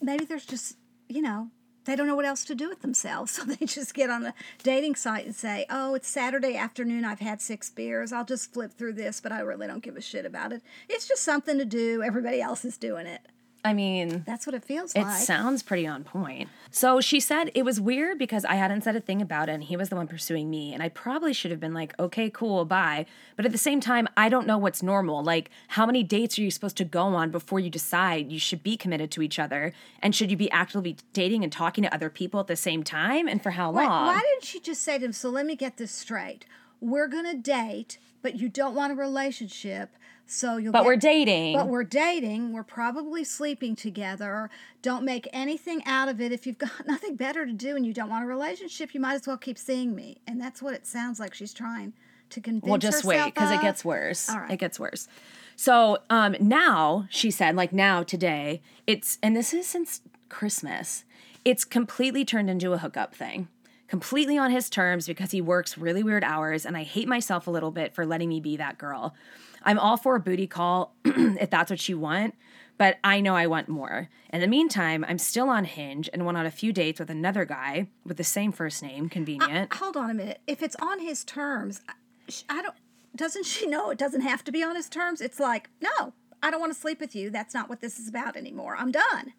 Maybe 0.00 0.24
there's 0.24 0.46
just, 0.46 0.76
you 1.08 1.22
know, 1.22 1.50
they 1.84 1.96
don't 1.96 2.06
know 2.06 2.16
what 2.16 2.24
else 2.24 2.44
to 2.46 2.54
do 2.54 2.68
with 2.68 2.82
themselves. 2.82 3.32
So 3.42 3.44
they 3.44 3.66
just 3.66 3.94
get 3.94 4.10
on 4.10 4.24
a 4.26 4.34
dating 4.62 4.94
site 4.94 5.26
and 5.26 5.34
say, 5.34 5.66
oh, 5.70 5.94
it's 5.94 6.08
Saturday 6.08 6.56
afternoon. 6.56 7.04
I've 7.04 7.20
had 7.20 7.40
six 7.40 7.70
beers. 7.70 8.12
I'll 8.12 8.24
just 8.24 8.52
flip 8.52 8.72
through 8.72 8.92
this, 8.94 9.20
but 9.20 9.32
I 9.32 9.40
really 9.40 9.66
don't 9.66 9.82
give 9.82 9.96
a 9.96 10.00
shit 10.00 10.24
about 10.24 10.52
it. 10.52 10.62
It's 10.88 11.08
just 11.08 11.22
something 11.22 11.58
to 11.58 11.64
do. 11.64 12.02
Everybody 12.02 12.40
else 12.40 12.64
is 12.64 12.76
doing 12.76 13.06
it. 13.06 13.26
I 13.64 13.74
mean, 13.74 14.24
That's 14.26 14.44
what 14.44 14.54
it 14.54 14.64
feels 14.64 14.92
It 14.94 15.02
like. 15.02 15.20
sounds 15.22 15.62
pretty 15.62 15.86
on 15.86 16.02
point. 16.02 16.48
So 16.72 17.00
she 17.00 17.20
said 17.20 17.52
it 17.54 17.64
was 17.64 17.80
weird 17.80 18.18
because 18.18 18.44
I 18.44 18.54
hadn't 18.56 18.82
said 18.82 18.96
a 18.96 19.00
thing 19.00 19.22
about 19.22 19.48
it 19.48 19.52
and 19.52 19.62
he 19.62 19.76
was 19.76 19.88
the 19.88 19.94
one 19.94 20.08
pursuing 20.08 20.50
me. 20.50 20.74
And 20.74 20.82
I 20.82 20.88
probably 20.88 21.32
should 21.32 21.52
have 21.52 21.60
been 21.60 21.72
like, 21.74 21.96
okay, 21.98 22.28
cool, 22.28 22.64
bye. 22.64 23.06
But 23.36 23.46
at 23.46 23.52
the 23.52 23.58
same 23.58 23.80
time, 23.80 24.08
I 24.16 24.28
don't 24.28 24.48
know 24.48 24.58
what's 24.58 24.82
normal. 24.82 25.22
Like, 25.22 25.48
how 25.68 25.86
many 25.86 26.02
dates 26.02 26.38
are 26.38 26.42
you 26.42 26.50
supposed 26.50 26.76
to 26.78 26.84
go 26.84 27.02
on 27.14 27.30
before 27.30 27.60
you 27.60 27.70
decide 27.70 28.32
you 28.32 28.40
should 28.40 28.64
be 28.64 28.76
committed 28.76 29.12
to 29.12 29.22
each 29.22 29.38
other? 29.38 29.72
And 30.02 30.12
should 30.12 30.32
you 30.32 30.36
be 30.36 30.50
actively 30.50 30.96
dating 31.12 31.44
and 31.44 31.52
talking 31.52 31.84
to 31.84 31.94
other 31.94 32.10
people 32.10 32.40
at 32.40 32.48
the 32.48 32.56
same 32.56 32.82
time? 32.82 33.28
And 33.28 33.40
for 33.40 33.50
how 33.52 33.70
Why, 33.70 33.86
long? 33.86 34.06
why 34.06 34.20
didn't 34.20 34.44
she 34.44 34.58
just 34.58 34.82
say 34.82 34.98
to 34.98 35.04
him, 35.04 35.12
so 35.12 35.30
let 35.30 35.46
me 35.46 35.54
get 35.54 35.76
this 35.76 35.92
straight. 35.92 36.46
We're 36.80 37.06
going 37.06 37.26
to 37.26 37.36
date, 37.36 37.98
but 38.22 38.34
you 38.40 38.48
don't 38.48 38.74
want 38.74 38.92
a 38.92 38.96
relationship. 38.96 39.90
So 40.32 40.56
you'll 40.56 40.72
but 40.72 40.80
get- 40.80 40.86
we're 40.86 40.96
dating. 40.96 41.56
But 41.56 41.68
we're 41.68 41.84
dating. 41.84 42.52
We're 42.52 42.62
probably 42.62 43.22
sleeping 43.22 43.76
together. 43.76 44.48
Don't 44.80 45.04
make 45.04 45.28
anything 45.30 45.82
out 45.84 46.08
of 46.08 46.22
it. 46.22 46.32
If 46.32 46.46
you've 46.46 46.56
got 46.56 46.70
nothing 46.86 47.16
better 47.16 47.44
to 47.44 47.52
do 47.52 47.76
and 47.76 47.84
you 47.84 47.92
don't 47.92 48.08
want 48.08 48.24
a 48.24 48.26
relationship, 48.26 48.94
you 48.94 49.00
might 49.00 49.14
as 49.14 49.26
well 49.26 49.36
keep 49.36 49.58
seeing 49.58 49.94
me. 49.94 50.22
And 50.26 50.40
that's 50.40 50.62
what 50.62 50.72
it 50.72 50.86
sounds 50.86 51.20
like 51.20 51.34
she's 51.34 51.52
trying 51.52 51.92
to 52.30 52.40
convince 52.40 52.68
Well, 52.68 52.78
just 52.78 53.04
wait 53.04 53.22
because 53.26 53.50
it 53.50 53.60
gets 53.60 53.84
worse. 53.84 54.30
All 54.30 54.38
right. 54.38 54.50
It 54.50 54.56
gets 54.56 54.80
worse. 54.80 55.06
So 55.54 55.98
um, 56.08 56.34
now 56.40 57.06
she 57.10 57.30
said, 57.30 57.54
like 57.54 57.74
now 57.74 58.02
today, 58.02 58.62
it's 58.86 59.18
and 59.22 59.36
this 59.36 59.52
is 59.52 59.66
since 59.66 60.00
Christmas. 60.30 61.04
It's 61.44 61.64
completely 61.64 62.24
turned 62.24 62.48
into 62.48 62.72
a 62.72 62.78
hookup 62.78 63.14
thing. 63.14 63.48
Completely 63.86 64.38
on 64.38 64.50
his 64.50 64.70
terms 64.70 65.06
because 65.06 65.32
he 65.32 65.42
works 65.42 65.76
really 65.76 66.02
weird 66.02 66.24
hours, 66.24 66.64
and 66.64 66.74
I 66.74 66.84
hate 66.84 67.06
myself 67.06 67.46
a 67.46 67.50
little 67.50 67.70
bit 67.70 67.94
for 67.94 68.06
letting 68.06 68.30
me 68.30 68.40
be 68.40 68.56
that 68.56 68.78
girl. 68.78 69.14
I'm 69.64 69.78
all 69.78 69.96
for 69.96 70.16
a 70.16 70.20
booty 70.20 70.46
call 70.46 70.94
if 71.04 71.50
that's 71.50 71.70
what 71.70 71.88
you 71.88 71.98
want, 71.98 72.34
but 72.78 72.98
I 73.04 73.20
know 73.20 73.34
I 73.34 73.46
want 73.46 73.68
more. 73.68 74.08
In 74.32 74.40
the 74.40 74.46
meantime, 74.46 75.04
I'm 75.08 75.18
still 75.18 75.48
on 75.48 75.64
Hinge 75.64 76.08
and 76.12 76.24
went 76.24 76.38
on 76.38 76.46
a 76.46 76.50
few 76.50 76.72
dates 76.72 76.98
with 77.00 77.10
another 77.10 77.44
guy 77.44 77.88
with 78.04 78.16
the 78.16 78.24
same 78.24 78.52
first 78.52 78.82
name, 78.82 79.08
convenient. 79.08 79.72
Uh, 79.72 79.76
hold 79.76 79.96
on 79.96 80.10
a 80.10 80.14
minute. 80.14 80.40
If 80.46 80.62
it's 80.62 80.76
on 80.76 81.00
his 81.00 81.24
terms, 81.24 81.80
sh- 82.28 82.42
I 82.48 82.62
don't. 82.62 82.74
Doesn't 83.14 83.44
she 83.44 83.66
know 83.66 83.90
it 83.90 83.98
doesn't 83.98 84.22
have 84.22 84.42
to 84.44 84.52
be 84.52 84.62
on 84.62 84.74
his 84.74 84.88
terms? 84.88 85.20
It's 85.20 85.38
like, 85.38 85.68
no, 85.82 86.14
I 86.42 86.50
don't 86.50 86.60
want 86.60 86.72
to 86.72 86.78
sleep 86.78 86.98
with 86.98 87.14
you. 87.14 87.28
That's 87.28 87.52
not 87.52 87.68
what 87.68 87.80
this 87.82 87.98
is 87.98 88.08
about 88.08 88.36
anymore. 88.36 88.74
I'm 88.78 88.90
done. 88.90 89.34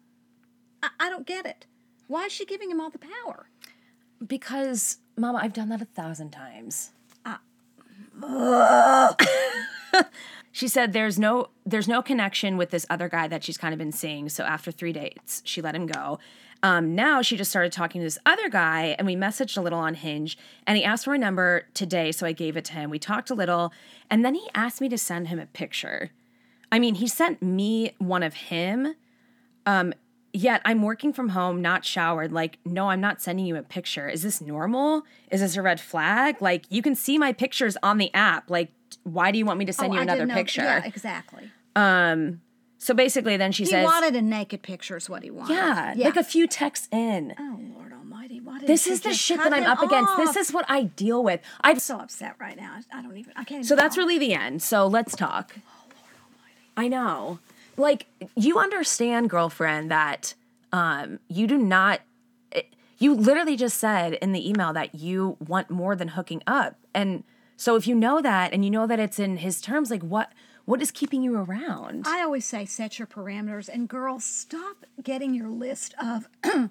I, 0.82 0.90
I 1.00 1.10
don't 1.10 1.26
get 1.26 1.44
it. 1.44 1.66
Why 2.06 2.26
is 2.26 2.32
she 2.32 2.44
giving 2.44 2.70
him 2.70 2.80
all 2.80 2.90
the 2.90 3.00
power? 3.00 3.48
Because, 4.24 4.98
Mama, 5.16 5.40
I've 5.42 5.52
done 5.52 5.70
that 5.70 5.82
a 5.82 5.86
thousand 5.86 6.30
times. 6.30 6.92
Uh, 7.26 7.38
she 10.52 10.68
said 10.68 10.92
there's 10.92 11.18
no 11.18 11.48
there's 11.66 11.88
no 11.88 12.02
connection 12.02 12.56
with 12.56 12.70
this 12.70 12.86
other 12.90 13.08
guy 13.08 13.28
that 13.28 13.44
she's 13.44 13.58
kind 13.58 13.72
of 13.72 13.78
been 13.78 13.92
seeing. 13.92 14.28
So 14.28 14.44
after 14.44 14.70
three 14.70 14.92
dates, 14.92 15.42
she 15.44 15.60
let 15.62 15.74
him 15.74 15.86
go. 15.86 16.18
Um, 16.62 16.94
now 16.94 17.20
she 17.20 17.36
just 17.36 17.50
started 17.50 17.72
talking 17.72 18.00
to 18.00 18.06
this 18.06 18.18
other 18.24 18.48
guy, 18.48 18.96
and 18.98 19.06
we 19.06 19.16
messaged 19.16 19.58
a 19.58 19.60
little 19.60 19.78
on 19.78 19.94
Hinge, 19.94 20.38
and 20.66 20.78
he 20.78 20.84
asked 20.84 21.04
for 21.04 21.12
a 21.12 21.18
number 21.18 21.66
today, 21.74 22.10
so 22.10 22.26
I 22.26 22.32
gave 22.32 22.56
it 22.56 22.64
to 22.66 22.72
him. 22.72 22.88
We 22.88 22.98
talked 22.98 23.28
a 23.28 23.34
little, 23.34 23.70
and 24.10 24.24
then 24.24 24.34
he 24.34 24.48
asked 24.54 24.80
me 24.80 24.88
to 24.88 24.96
send 24.96 25.28
him 25.28 25.38
a 25.38 25.44
picture. 25.44 26.10
I 26.72 26.78
mean, 26.78 26.94
he 26.94 27.06
sent 27.06 27.42
me 27.42 27.94
one 27.98 28.22
of 28.22 28.34
him. 28.34 28.94
Um, 29.66 29.92
yet 30.32 30.62
I'm 30.64 30.82
working 30.82 31.12
from 31.12 31.30
home, 31.30 31.62
not 31.62 31.84
showered. 31.84 32.32
Like, 32.32 32.58
no, 32.64 32.88
I'm 32.88 33.00
not 33.00 33.22
sending 33.22 33.46
you 33.46 33.56
a 33.56 33.62
picture. 33.62 34.08
Is 34.08 34.22
this 34.22 34.40
normal? 34.40 35.02
Is 35.30 35.40
this 35.40 35.56
a 35.56 35.62
red 35.62 35.80
flag? 35.80 36.40
Like, 36.40 36.64
you 36.70 36.82
can 36.82 36.94
see 36.94 37.18
my 37.18 37.32
pictures 37.32 37.76
on 37.82 37.98
the 37.98 38.12
app. 38.14 38.50
Like, 38.50 38.72
why 39.02 39.30
do 39.32 39.38
you 39.38 39.44
want 39.44 39.58
me 39.58 39.64
to 39.66 39.72
send 39.72 39.92
you 39.92 39.98
Oh, 39.98 40.00
I 40.00 40.04
another 40.04 40.20
didn't 40.20 40.28
know- 40.30 40.34
picture? 40.34 40.62
Yeah, 40.62 40.84
exactly. 40.84 41.50
So 42.78 42.92
basically, 42.92 43.36
then 43.38 43.52
she 43.52 43.62
He 43.62 43.70
says, 43.70 43.80
"He 43.80 43.84
wanted 43.84 44.14
a 44.14 44.20
naked 44.22 44.62
picture, 44.62 44.96
is 44.98 45.08
what 45.08 45.22
he 45.22 45.30
wanted. 45.30 45.54
yeah, 45.54 45.94
like 45.96 46.16
a 46.16 46.24
few 46.24 46.46
texts 46.46 46.86
in. 46.92 47.34
oh 47.38 47.58
Lord 47.74 47.92
Almighty! 47.94 48.40
Why 48.40 48.54
didn't 48.58 48.66
This 48.68 48.86
is 48.86 49.00
the 49.00 49.14
shit 49.14 49.38
that 49.38 49.54
I'm 49.54 49.64
up 49.64 49.80
against. 49.82 50.16
This 50.18 50.36
is 50.36 50.52
what 50.52 50.66
I 50.68 50.82
deal 50.82 51.22
with. 51.24 51.40
I'm 51.62 51.78
so 51.78 51.98
upset 51.98 52.34
right 52.38 52.56
now. 52.56 52.80
I 52.92 53.00
don't 53.00 53.16
even. 53.16 53.32
I 53.36 53.44
can't. 53.44 53.60
Even 53.60 53.64
so 53.64 53.74
that's 53.76 53.94
talk. 53.96 54.02
really 54.02 54.18
the 54.18 54.34
end. 54.34 54.60
So 54.62 54.86
let's 54.86 55.16
talk. 55.16 55.54
Oh 55.56 55.84
Lord 55.88 56.12
Almighty! 56.26 56.72
I 56.76 56.88
know. 56.88 57.38
Like 57.78 58.06
you 58.36 58.58
understand, 58.58 59.30
girlfriend, 59.30 59.90
that 59.90 60.34
um 60.72 61.20
you 61.28 61.46
do 61.46 61.56
not 61.56 62.00
it- 62.52 62.74
you 62.98 63.14
literally 63.14 63.56
just 63.56 63.78
said 63.78 64.14
in 64.14 64.32
the 64.32 64.46
email 64.46 64.74
that 64.74 64.94
you 64.94 65.38
want 65.40 65.70
more 65.70 65.96
than 65.96 66.08
hooking 66.08 66.42
up. 66.46 66.76
And 66.94 67.24
so 67.56 67.76
if 67.76 67.86
you 67.86 67.94
know 67.94 68.20
that 68.20 68.52
and 68.52 68.64
you 68.64 68.70
know 68.70 68.86
that 68.86 68.98
it's 68.98 69.18
in 69.18 69.38
his 69.38 69.60
terms, 69.60 69.90
like 69.90 70.02
what 70.02 70.32
what 70.64 70.80
is 70.80 70.90
keeping 70.90 71.22
you 71.22 71.36
around? 71.36 72.06
I 72.06 72.22
always 72.22 72.44
say 72.46 72.64
set 72.64 72.98
your 72.98 73.06
parameters, 73.06 73.68
and 73.68 73.88
girls, 73.88 74.24
stop 74.24 74.84
getting 75.02 75.34
your 75.34 75.48
list 75.48 75.94
of 76.02 76.28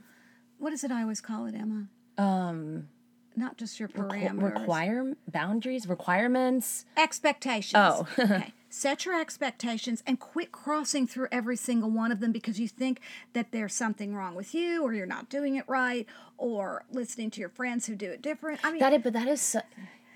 what 0.58 0.74
is 0.74 0.84
it? 0.84 0.92
I 0.92 1.02
always 1.04 1.22
call 1.22 1.46
it, 1.46 1.56
Emma. 1.56 1.88
Um, 2.18 2.88
not 3.36 3.58
just 3.58 3.80
your 3.80 3.90
parameters. 3.90 4.60
Require 4.60 5.14
boundaries, 5.28 5.88
requirements. 5.88 6.86
expectations. 6.98 7.74
Oh. 7.76 8.08
okay. 8.20 8.54
Set 8.70 9.06
your 9.06 9.20
expectations 9.20 10.02
and 10.08 10.20
quit 10.20 10.52
crossing 10.52 11.06
through 11.06 11.28
every 11.32 11.56
single 11.56 11.92
one 11.92 12.12
of 12.12 12.20
them 12.20 12.32
because 12.32 12.60
you 12.60 12.68
think 12.68 13.00
that 13.34 13.52
there's 13.52 13.74
something 13.74 14.16
wrong 14.16 14.34
with 14.34 14.56
you 14.56 14.82
or 14.84 14.94
you're 14.96 15.06
not 15.06 15.30
doing 15.30 15.56
it 15.56 15.64
right 15.68 16.08
or 16.40 16.84
listening 16.92 17.30
to 17.30 17.40
your 17.40 17.50
friends 17.50 17.86
who 17.86 17.96
do 17.96 18.10
it 18.10 18.24
different. 18.24 18.60
I 18.64 18.72
mean, 18.72 18.80
That 18.80 18.94
is, 18.94 19.02
but 19.04 19.14
that 19.14 19.28
is 19.28 19.42
so, 19.42 19.62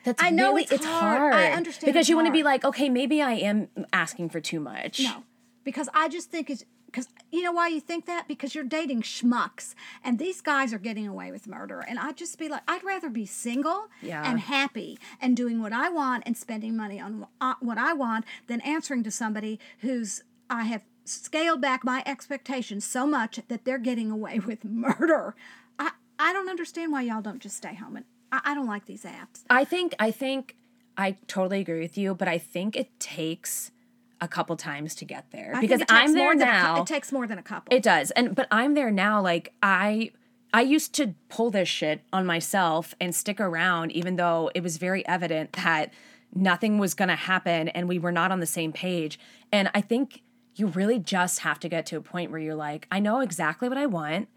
that's 0.07 0.23
I 0.23 0.29
know 0.29 0.49
really, 0.53 0.67
it's 0.71 0.85
hard. 0.85 1.33
I 1.33 1.51
understand 1.51 1.85
because 1.87 2.01
it's 2.01 2.09
you 2.09 2.15
want 2.15 2.27
to 2.27 2.33
be 2.33 2.43
like, 2.43 2.63
okay, 2.65 2.89
maybe 2.89 3.21
I 3.21 3.33
am 3.33 3.67
asking 3.93 4.29
for 4.29 4.39
too 4.39 4.59
much. 4.59 4.99
no, 5.01 5.23
because 5.63 5.89
I 5.93 6.07
just 6.09 6.31
think 6.31 6.49
it's 6.49 6.63
because 6.85 7.09
you 7.31 7.41
know 7.43 7.51
why 7.51 7.67
you 7.67 7.81
think 7.81 8.05
that 8.05 8.27
because 8.29 8.55
you're 8.55 8.63
dating 8.63 9.01
schmucks 9.01 9.75
and 10.03 10.17
these 10.17 10.39
guys 10.41 10.73
are 10.73 10.79
getting 10.79 11.05
away 11.07 11.31
with 11.31 11.45
murder 11.45 11.83
and 11.87 11.99
I'd 11.99 12.15
just 12.15 12.39
be 12.39 12.47
like 12.47 12.61
I'd 12.67 12.83
rather 12.83 13.09
be 13.09 13.25
single 13.25 13.89
Yeah. 14.01 14.23
and 14.29 14.39
happy 14.39 14.97
and 15.19 15.35
doing 15.35 15.61
what 15.61 15.73
I 15.73 15.89
want 15.89 16.23
and 16.25 16.37
spending 16.37 16.77
money 16.77 16.99
on 17.01 17.27
uh, 17.41 17.55
what 17.59 17.77
I 17.77 17.91
want 17.93 18.23
than 18.47 18.61
answering 18.61 19.03
to 19.03 19.11
somebody 19.11 19.59
who's 19.79 20.23
I 20.49 20.63
have 20.63 20.83
scaled 21.03 21.59
back 21.61 21.83
my 21.83 22.01
expectations 22.05 22.85
so 22.85 23.05
much 23.05 23.39
that 23.49 23.65
they're 23.65 23.77
getting 23.77 24.09
away 24.09 24.39
with 24.49 24.63
murder. 24.63 25.35
I 25.77 25.91
I 26.17 26.31
don't 26.31 26.49
understand 26.49 26.93
why 26.93 27.01
y'all 27.01 27.21
don't 27.21 27.39
just 27.41 27.57
stay 27.57 27.75
home 27.75 27.97
and 27.97 28.05
I, 28.31 28.41
I 28.45 28.53
don't 28.53 28.67
like 28.67 28.85
these 28.85 29.03
apps. 29.03 29.43
I 29.49 29.63
think 29.63 29.95
I 29.99 30.11
think 30.11 30.55
I 30.97 31.17
totally 31.27 31.61
agree 31.61 31.79
with 31.79 31.97
you, 31.97 32.15
but 32.15 32.27
I 32.27 32.37
think 32.37 32.75
it 32.75 32.99
takes 32.99 33.71
a 34.19 34.27
couple 34.27 34.55
times 34.55 34.95
to 34.95 35.05
get 35.05 35.29
there 35.31 35.51
I 35.55 35.61
because 35.61 35.83
I'm 35.89 36.13
there 36.13 36.23
more 36.23 36.35
than 36.35 36.47
a 36.47 36.51
now. 36.51 36.81
it 36.81 36.87
takes 36.87 37.11
more 37.11 37.27
than 37.27 37.37
a 37.37 37.43
couple. 37.43 37.75
It 37.75 37.83
does. 37.83 38.11
And 38.11 38.35
but 38.35 38.47
I'm 38.51 38.73
there 38.73 38.91
now 38.91 39.21
like 39.21 39.53
I 39.61 40.11
I 40.53 40.61
used 40.61 40.93
to 40.95 41.13
pull 41.29 41.51
this 41.51 41.69
shit 41.69 42.01
on 42.11 42.25
myself 42.25 42.95
and 42.99 43.13
stick 43.13 43.39
around 43.39 43.91
even 43.91 44.15
though 44.15 44.49
it 44.55 44.63
was 44.63 44.77
very 44.77 45.05
evident 45.07 45.53
that 45.53 45.93
nothing 46.33 46.77
was 46.77 46.93
going 46.93 47.09
to 47.09 47.15
happen 47.15 47.67
and 47.69 47.87
we 47.87 47.99
were 47.99 48.11
not 48.11 48.31
on 48.31 48.39
the 48.39 48.45
same 48.45 48.71
page. 48.71 49.19
And 49.51 49.69
I 49.73 49.81
think 49.81 50.21
you 50.55 50.67
really 50.67 50.99
just 50.99 51.39
have 51.39 51.59
to 51.59 51.69
get 51.69 51.85
to 51.87 51.97
a 51.97 52.01
point 52.01 52.31
where 52.31 52.39
you're 52.39 52.55
like, 52.55 52.87
I 52.91 52.99
know 52.99 53.19
exactly 53.19 53.69
what 53.69 53.77
I 53.77 53.85
want. 53.85 54.27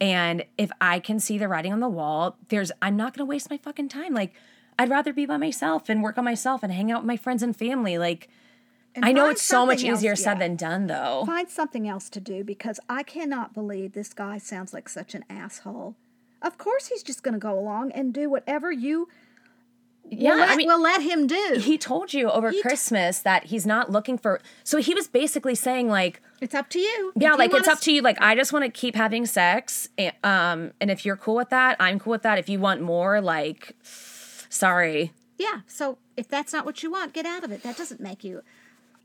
And 0.00 0.44
if 0.56 0.70
I 0.80 1.00
can 1.00 1.18
see 1.20 1.38
the 1.38 1.48
writing 1.48 1.72
on 1.72 1.80
the 1.80 1.88
wall, 1.88 2.36
there's 2.48 2.70
I'm 2.80 2.96
not 2.96 3.14
going 3.16 3.26
to 3.26 3.28
waste 3.28 3.50
my 3.50 3.56
fucking 3.58 3.88
time. 3.88 4.14
Like 4.14 4.32
I'd 4.78 4.90
rather 4.90 5.12
be 5.12 5.26
by 5.26 5.36
myself 5.38 5.88
and 5.88 6.02
work 6.02 6.18
on 6.18 6.24
myself 6.24 6.62
and 6.62 6.72
hang 6.72 6.92
out 6.92 7.00
with 7.02 7.06
my 7.08 7.16
friends 7.16 7.42
and 7.42 7.56
family. 7.56 7.98
Like 7.98 8.28
And 8.94 9.04
I 9.04 9.12
know 9.12 9.28
it's 9.28 9.42
so 9.42 9.66
much 9.66 9.84
else- 9.84 9.98
easier 10.00 10.14
said 10.16 10.38
than 10.38 10.54
done 10.56 10.86
though. 10.86 11.24
find 11.26 11.48
something 11.48 11.88
else 11.88 12.08
to 12.10 12.20
do 12.20 12.44
because 12.44 12.78
I 12.88 13.02
cannot 13.02 13.54
believe 13.54 13.92
this 13.92 14.14
guy 14.14 14.38
sounds 14.38 14.72
like 14.72 14.88
such 14.88 15.14
an 15.14 15.24
asshole. 15.28 15.96
Of 16.40 16.58
course, 16.58 16.86
he's 16.86 17.02
just 17.02 17.24
going 17.24 17.34
to 17.34 17.40
go 17.40 17.58
along 17.58 17.90
and 17.92 18.14
do 18.14 18.30
whatever 18.30 18.70
you 18.70 19.08
Yeah, 20.10 20.30
will 20.30 20.38
let, 20.38 20.48
I 20.50 20.56
mean 20.56 20.66
will 20.66 20.82
let 20.82 21.02
him 21.02 21.26
do. 21.26 21.60
he 21.60 21.76
told 21.78 22.12
you 22.14 22.30
over 22.30 22.50
t- 22.50 22.62
Christmas 22.62 23.20
that 23.20 23.44
he's 23.46 23.66
not 23.66 23.90
looking 23.90 24.18
for. 24.18 24.40
So 24.64 24.78
he 24.78 24.94
was 24.94 25.06
basically 25.08 25.54
saying 25.54 25.88
like, 25.88 26.20
it's 26.40 26.54
up 26.54 26.68
to 26.70 26.78
you. 26.78 27.12
yeah, 27.16 27.34
like 27.34 27.52
it's 27.52 27.68
up 27.68 27.80
to 27.80 27.92
you. 27.92 28.02
Like 28.02 28.20
I 28.20 28.34
just 28.34 28.52
want 28.52 28.64
to 28.64 28.70
keep 28.70 28.94
having 28.94 29.26
sex, 29.26 29.88
and, 29.98 30.14
um, 30.24 30.72
and 30.80 30.90
if 30.90 31.04
you're 31.04 31.16
cool 31.16 31.36
with 31.36 31.50
that, 31.50 31.76
I'm 31.80 31.98
cool 31.98 32.12
with 32.12 32.22
that. 32.22 32.38
If 32.38 32.48
you 32.48 32.58
want 32.58 32.80
more, 32.80 33.20
like, 33.20 33.76
sorry, 34.48 35.12
Yeah. 35.38 35.60
So 35.66 35.98
if 36.16 36.28
that's 36.28 36.52
not 36.52 36.64
what 36.66 36.82
you 36.82 36.90
want, 36.90 37.12
get 37.12 37.26
out 37.26 37.44
of 37.44 37.52
it. 37.52 37.62
That 37.62 37.76
doesn't 37.76 38.00
make 38.00 38.24
you. 38.24 38.42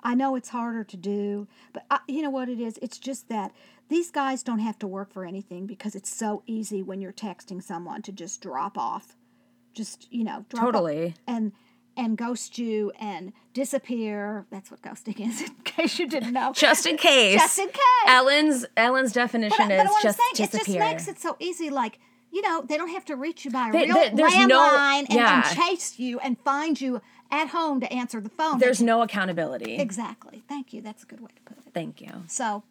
I 0.04 0.16
know 0.16 0.36
it's 0.36 0.50
harder 0.50 0.84
to 0.84 0.98
do, 0.98 1.48
but 1.72 1.86
I, 1.90 2.00
you 2.08 2.22
know 2.22 2.30
what 2.30 2.50
it 2.50 2.60
is? 2.60 2.78
It's 2.82 2.98
just 2.98 3.30
that 3.30 3.52
these 3.90 4.12
guys 4.12 4.44
don't 4.44 4.60
have 4.60 4.78
to 4.80 4.88
work 4.88 5.14
for 5.14 5.24
anything 5.26 5.66
because 5.66 5.96
it's 5.96 6.14
so 6.14 6.44
easy 6.46 6.82
when 6.84 7.00
you're 7.02 7.14
texting 7.14 7.62
someone 7.64 8.02
to 8.04 8.12
just 8.12 8.42
drop 8.42 8.78
off, 8.78 9.16
just 9.74 10.08
you 10.12 10.24
know, 10.24 10.46
Totally. 10.50 11.16
and 11.28 11.52
and 11.96 12.18
ghost 12.18 12.58
you 12.58 12.92
and 13.00 13.34
disappear. 13.54 14.46
That's 14.52 14.70
what 14.72 14.82
ghosting 14.82 15.20
is, 15.28 15.42
in 15.48 15.56
case 15.64 16.00
you 16.00 16.08
didn't 16.08 16.34
know. 16.34 16.54
just 16.54 16.86
in 16.86 16.98
case. 16.98 17.40
Just 17.40 17.60
in 17.60 17.68
case. 17.68 17.80
Ellen's 18.08 18.66
Ellen's 18.78 19.12
definition 19.14 19.68
but, 19.68 19.78
but 19.78 19.86
is 19.86 19.90
what 19.92 20.04
just 20.04 20.18
saying, 20.20 20.50
disappear. 20.50 20.76
it 20.76 20.80
just 20.80 20.92
makes 20.92 21.08
it 21.08 21.20
so 21.20 21.36
easy. 21.40 21.70
Like 21.70 22.00
you 22.32 22.42
know, 22.42 22.64
they 22.68 22.78
don't 22.78 22.90
have 22.90 23.06
to 23.06 23.16
reach 23.16 23.46
you 23.46 23.52
by 23.52 23.70
They- 23.72 23.86
real 23.86 24.16
no- 24.16 24.28
landline 24.28 25.00
and, 25.02 25.12
yeah. 25.12 25.48
and 25.48 25.56
chase 25.56 26.00
you 26.00 26.18
and 26.20 26.36
find 26.40 26.82
you 26.82 27.00
at 27.30 27.50
home 27.50 27.80
to 27.80 27.92
answer 27.94 28.20
the 28.22 28.30
phone. 28.30 28.58
There's 28.60 28.82
no 28.82 29.02
accountability. 29.04 29.76
exactly. 29.76 30.44
Thank 30.50 30.74
you. 30.74 30.82
That's 30.82 31.04
a 31.04 31.06
good 31.06 31.20
way 31.20 31.30
to 31.36 31.42
put 31.44 31.58
it. 31.58 31.64
Thank 31.74 32.02
you. 32.02 32.10
So, 32.28 32.64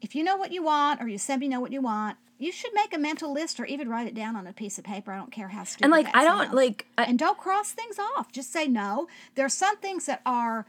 if 0.00 0.14
you 0.14 0.22
know 0.24 0.36
what 0.36 0.52
you 0.52 0.62
want, 0.62 1.00
or 1.00 1.08
you 1.08 1.18
simply 1.18 1.48
know 1.48 1.60
what 1.60 1.72
you 1.72 1.80
want, 1.80 2.16
you 2.38 2.52
should 2.52 2.72
make 2.74 2.92
a 2.94 2.98
mental 2.98 3.32
list, 3.32 3.58
or 3.58 3.64
even 3.64 3.88
write 3.88 4.06
it 4.06 4.14
down 4.14 4.36
on 4.36 4.46
a 4.46 4.52
piece 4.52 4.76
of 4.78 4.84
paper. 4.84 5.10
I 5.12 5.16
don't 5.16 5.32
care 5.32 5.48
how 5.48 5.64
stupid. 5.64 5.84
And 5.84 5.90
like 5.90 6.06
I 6.14 6.24
don't 6.24 6.44
sounds. 6.44 6.54
like 6.54 6.86
I, 6.98 7.04
and 7.04 7.18
don't 7.18 7.38
cross 7.38 7.72
things 7.72 7.98
off. 7.98 8.30
Just 8.32 8.52
say 8.52 8.66
no. 8.68 9.08
There 9.34 9.46
are 9.46 9.50
some 9.50 9.76
things 9.78 10.06
that 10.06 10.20
are 10.26 10.66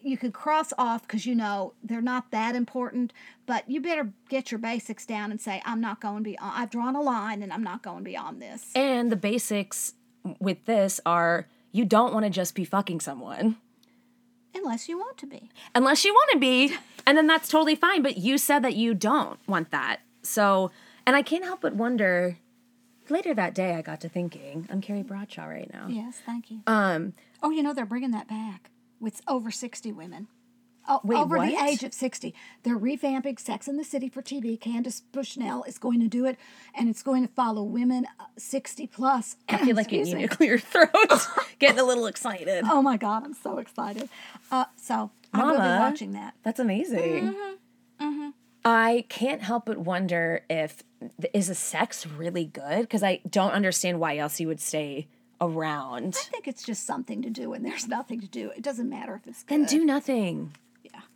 you 0.00 0.16
could 0.16 0.32
cross 0.32 0.72
off 0.78 1.02
because 1.02 1.26
you 1.26 1.34
know 1.34 1.74
they're 1.82 2.00
not 2.00 2.30
that 2.30 2.54
important, 2.54 3.12
but 3.46 3.68
you 3.68 3.80
better 3.80 4.12
get 4.28 4.52
your 4.52 4.60
basics 4.60 5.04
down 5.04 5.32
and 5.32 5.40
say, 5.40 5.60
I'm 5.64 5.80
not 5.80 6.00
going 6.00 6.22
beyond. 6.22 6.52
I've 6.54 6.70
drawn 6.70 6.94
a 6.94 7.02
line, 7.02 7.42
and 7.42 7.52
I'm 7.52 7.64
not 7.64 7.82
going 7.82 8.04
beyond 8.04 8.40
this. 8.40 8.70
and 8.76 9.10
the 9.10 9.16
basics 9.16 9.94
with 10.38 10.64
this 10.66 11.00
are 11.04 11.48
you 11.72 11.84
don't 11.84 12.14
want 12.14 12.24
to 12.26 12.30
just 12.30 12.54
be 12.54 12.64
fucking 12.64 13.00
someone. 13.00 13.56
Unless 14.54 14.88
you 14.88 14.98
want 14.98 15.16
to 15.18 15.26
be. 15.26 15.50
unless 15.74 16.04
you 16.04 16.12
want 16.12 16.30
to 16.32 16.38
be 16.38 16.74
and 17.06 17.16
then 17.16 17.26
that's 17.26 17.48
totally 17.48 17.74
fine 17.76 18.02
but 18.02 18.16
you 18.18 18.36
said 18.38 18.60
that 18.60 18.74
you 18.76 18.92
don't 18.94 19.38
want 19.46 19.70
that 19.70 20.00
so 20.22 20.70
and 21.06 21.14
i 21.16 21.22
can't 21.22 21.44
help 21.44 21.60
but 21.60 21.74
wonder 21.74 22.38
later 23.08 23.32
that 23.34 23.54
day 23.54 23.74
i 23.74 23.82
got 23.82 24.00
to 24.00 24.08
thinking 24.08 24.66
i'm 24.70 24.80
carrie 24.80 25.02
bradshaw 25.02 25.44
right 25.46 25.72
now 25.72 25.86
Yes, 25.88 26.20
thank 26.26 26.50
you. 26.50 26.60
um 26.66 27.12
Oh, 27.42 27.50
you 27.50 27.62
know 27.62 27.72
they're 27.72 27.86
bringing 27.86 28.10
that 28.10 28.26
back 28.28 28.70
with 29.00 29.22
over 29.28 29.50
sixty 29.52 29.92
women. 29.92 30.26
Oh, 30.90 31.00
Wait, 31.04 31.18
over 31.18 31.38
the 31.38 31.54
age 31.62 31.84
of 31.84 31.92
sixty, 31.92 32.34
they're 32.62 32.78
revamping 32.78 33.38
Sex 33.38 33.68
in 33.68 33.76
the 33.76 33.84
City 33.84 34.08
for 34.08 34.22
TV. 34.22 34.58
Candace 34.58 35.00
Bushnell 35.00 35.62
is 35.64 35.78
going 35.78 36.00
to 36.00 36.08
do 36.08 36.24
it, 36.24 36.38
and 36.74 36.88
it's 36.88 37.02
going 37.02 37.26
to 37.26 37.32
follow 37.32 37.62
women 37.62 38.06
uh, 38.18 38.24
sixty 38.38 38.86
plus. 38.86 39.36
i 39.48 39.58
feel 39.58 39.76
like 39.76 39.92
you 39.92 40.02
need 40.04 40.28
to 40.28 40.28
clear 40.28 40.50
your 40.50 40.58
throat 40.58 40.88
getting 41.58 41.78
a 41.78 41.84
little 41.84 42.06
excited 42.06 42.64
Oh 42.66 42.80
my 42.82 42.96
God, 42.96 43.22
I'm 43.24 43.34
so 43.34 43.58
excited. 43.58 44.08
Uh, 44.50 44.64
so 44.76 45.10
I 45.34 45.44
will 45.44 45.52
be 45.52 45.58
watching 45.58 46.12
that. 46.12 46.34
that's 46.42 46.58
amazing 46.58 47.34
Mm-hmm. 48.00 48.28
i 48.64 49.04
can't 49.08 49.42
help 49.42 49.66
but 49.66 49.78
wonder 49.78 50.42
if 50.48 50.84
is 51.34 51.48
the 51.48 51.54
sex 51.56 52.06
really 52.06 52.44
good 52.44 52.82
because 52.82 53.02
i 53.02 53.20
don't 53.28 53.50
understand 53.50 53.98
why 53.98 54.16
else 54.16 54.38
you 54.38 54.46
would 54.46 54.60
stay 54.60 55.08
around 55.40 56.14
I 56.16 56.30
think 56.30 56.46
it's 56.48 56.62
just 56.64 56.86
something 56.86 57.22
to 57.22 57.30
do, 57.30 57.52
and 57.52 57.64
there's 57.64 57.86
nothing 57.86 58.20
to 58.20 58.26
do. 58.26 58.50
It 58.56 58.62
doesn't 58.62 58.88
matter 58.88 59.14
if 59.14 59.26
it's 59.26 59.42
good. 59.44 59.60
then 59.60 59.66
do 59.66 59.84
nothing. 59.84 60.52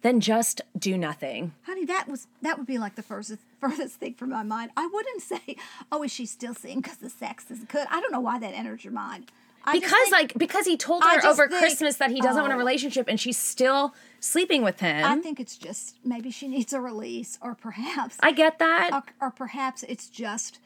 Then 0.02 0.20
just 0.20 0.60
do 0.78 0.98
nothing. 0.98 1.52
Honey, 1.62 1.84
that 1.86 2.08
was 2.08 2.26
that 2.42 2.58
would 2.58 2.66
be 2.66 2.78
like 2.78 2.94
the 2.96 3.02
first 3.02 3.32
furthest 3.60 3.96
thing 3.96 4.14
from 4.14 4.30
my 4.30 4.42
mind. 4.42 4.70
I 4.76 4.86
wouldn't 4.86 5.22
say, 5.32 5.56
"Oh, 5.90 6.02
is 6.02 6.12
she 6.12 6.26
still 6.26 6.54
seeing 6.54 6.80
because 6.80 6.98
the 6.98 7.10
sex 7.10 7.50
is 7.50 7.64
good?" 7.64 7.86
I 7.90 8.00
don't 8.00 8.12
know 8.12 8.20
why 8.20 8.38
that 8.38 8.54
entered 8.54 8.84
your 8.84 8.92
mind. 8.92 9.30
I 9.64 9.78
Because 9.78 9.92
think- 9.92 10.12
like 10.12 10.34
because 10.34 10.66
he 10.66 10.76
told 10.76 11.04
her 11.04 11.24
over 11.24 11.48
think- 11.48 11.60
Christmas 11.60 11.96
that 11.98 12.10
he 12.10 12.20
doesn't 12.20 12.40
want 12.42 12.52
a 12.52 12.56
oh. 12.56 12.58
relationship 12.58 13.06
and 13.08 13.18
she's 13.20 13.38
still 13.38 13.94
sleeping 14.18 14.62
with 14.62 14.80
him. 14.80 15.04
I 15.04 15.12
I, 15.12 15.16
think 15.20 15.38
it's 15.38 15.56
just 15.56 15.96
maybe 16.04 16.30
she 16.32 16.48
needs 16.48 16.72
a 16.72 16.80
release, 16.80 17.38
or 17.40 17.54
perhaps, 17.54 18.16
I 18.20 18.32
get 18.32 18.58
that. 18.58 18.90
or, 18.92 19.02
or 19.28 19.30
perhaps 19.30 19.84
it's 19.84 20.08
just, 20.08 20.58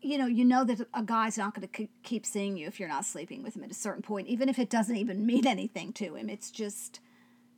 you 0.00 0.16
know, 0.16 0.24
you 0.26 0.46
know 0.46 0.64
that 0.64 0.86
a 0.94 1.02
guy's 1.02 1.36
not 1.36 1.54
going 1.54 1.68
to 1.68 1.88
keep 2.02 2.24
seeing 2.24 2.56
you 2.56 2.66
if 2.66 2.80
you're 2.80 2.88
not 2.88 3.04
sleeping 3.04 3.42
with 3.42 3.54
him 3.54 3.64
at 3.64 3.70
a 3.70 3.74
certain 3.74 4.02
point, 4.02 4.28
even 4.28 4.48
if 4.48 4.58
it 4.58 4.70
doesn't 4.70 4.96
even 4.96 5.26
mean 5.26 5.46
anything 5.46 5.92
to 5.94 6.14
him. 6.14 6.30
It's 6.30 6.50
just, 6.50 7.00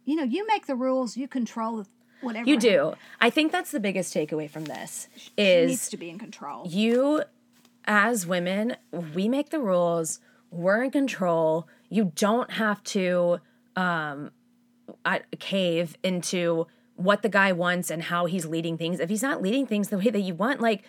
you 0.05 0.17
know, 0.17 0.23
you 0.25 0.47
make 0.47 0.67
the 0.67 0.75
rules, 0.75 1.17
you 1.17 1.27
control 1.29 1.87
whatever. 2.21 2.49
you 2.49 2.59
do. 2.59 2.95
I 3.21 3.31
think 3.31 3.53
that's 3.53 3.71
the 3.71 3.81
biggest 3.81 4.15
takeaway 4.15 4.49
from 4.51 4.65
this 4.65 5.09
She 5.17 5.31
is 5.37 5.69
needs 5.71 5.89
to 5.91 5.97
be 5.97 6.11
in 6.11 6.19
control. 6.19 6.67
you 6.69 7.23
as 7.87 8.27
women 8.27 8.77
we 9.15 9.29
make 9.29 9.51
the 9.51 9.61
rules 9.61 10.19
we're 10.51 10.83
in 10.83 10.91
control 10.91 11.69
you 11.91 12.13
don't 12.15 12.53
have 12.53 12.83
to 12.85 13.39
um 13.77 14.31
cave 15.39 15.97
into 16.03 16.67
what 16.97 17.23
the 17.23 17.29
guy 17.29 17.53
wants 17.53 17.91
and 17.91 18.05
how 18.05 18.27
he's 18.27 18.47
leading 18.47 18.79
things 18.79 19.01
if 19.01 19.09
he's 19.11 19.23
not 19.23 19.43
leading 19.43 19.67
things 19.67 19.89
the 19.89 19.99
way 19.99 20.11
that 20.11 20.21
you 20.21 20.35
want 20.35 20.61
like 20.61 20.83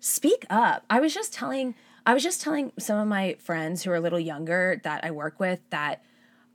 speak 0.00 0.44
up 0.50 0.84
i 0.90 1.00
was 1.00 1.14
just 1.14 1.32
telling 1.32 1.74
i 2.04 2.12
was 2.12 2.22
just 2.22 2.42
telling 2.42 2.72
some 2.78 2.98
of 2.98 3.06
my 3.08 3.34
friends 3.38 3.82
who 3.84 3.90
are 3.90 3.96
a 3.96 4.00
little 4.00 4.20
younger 4.20 4.80
that 4.84 5.04
i 5.04 5.10
work 5.10 5.38
with 5.40 5.60
that 5.70 6.02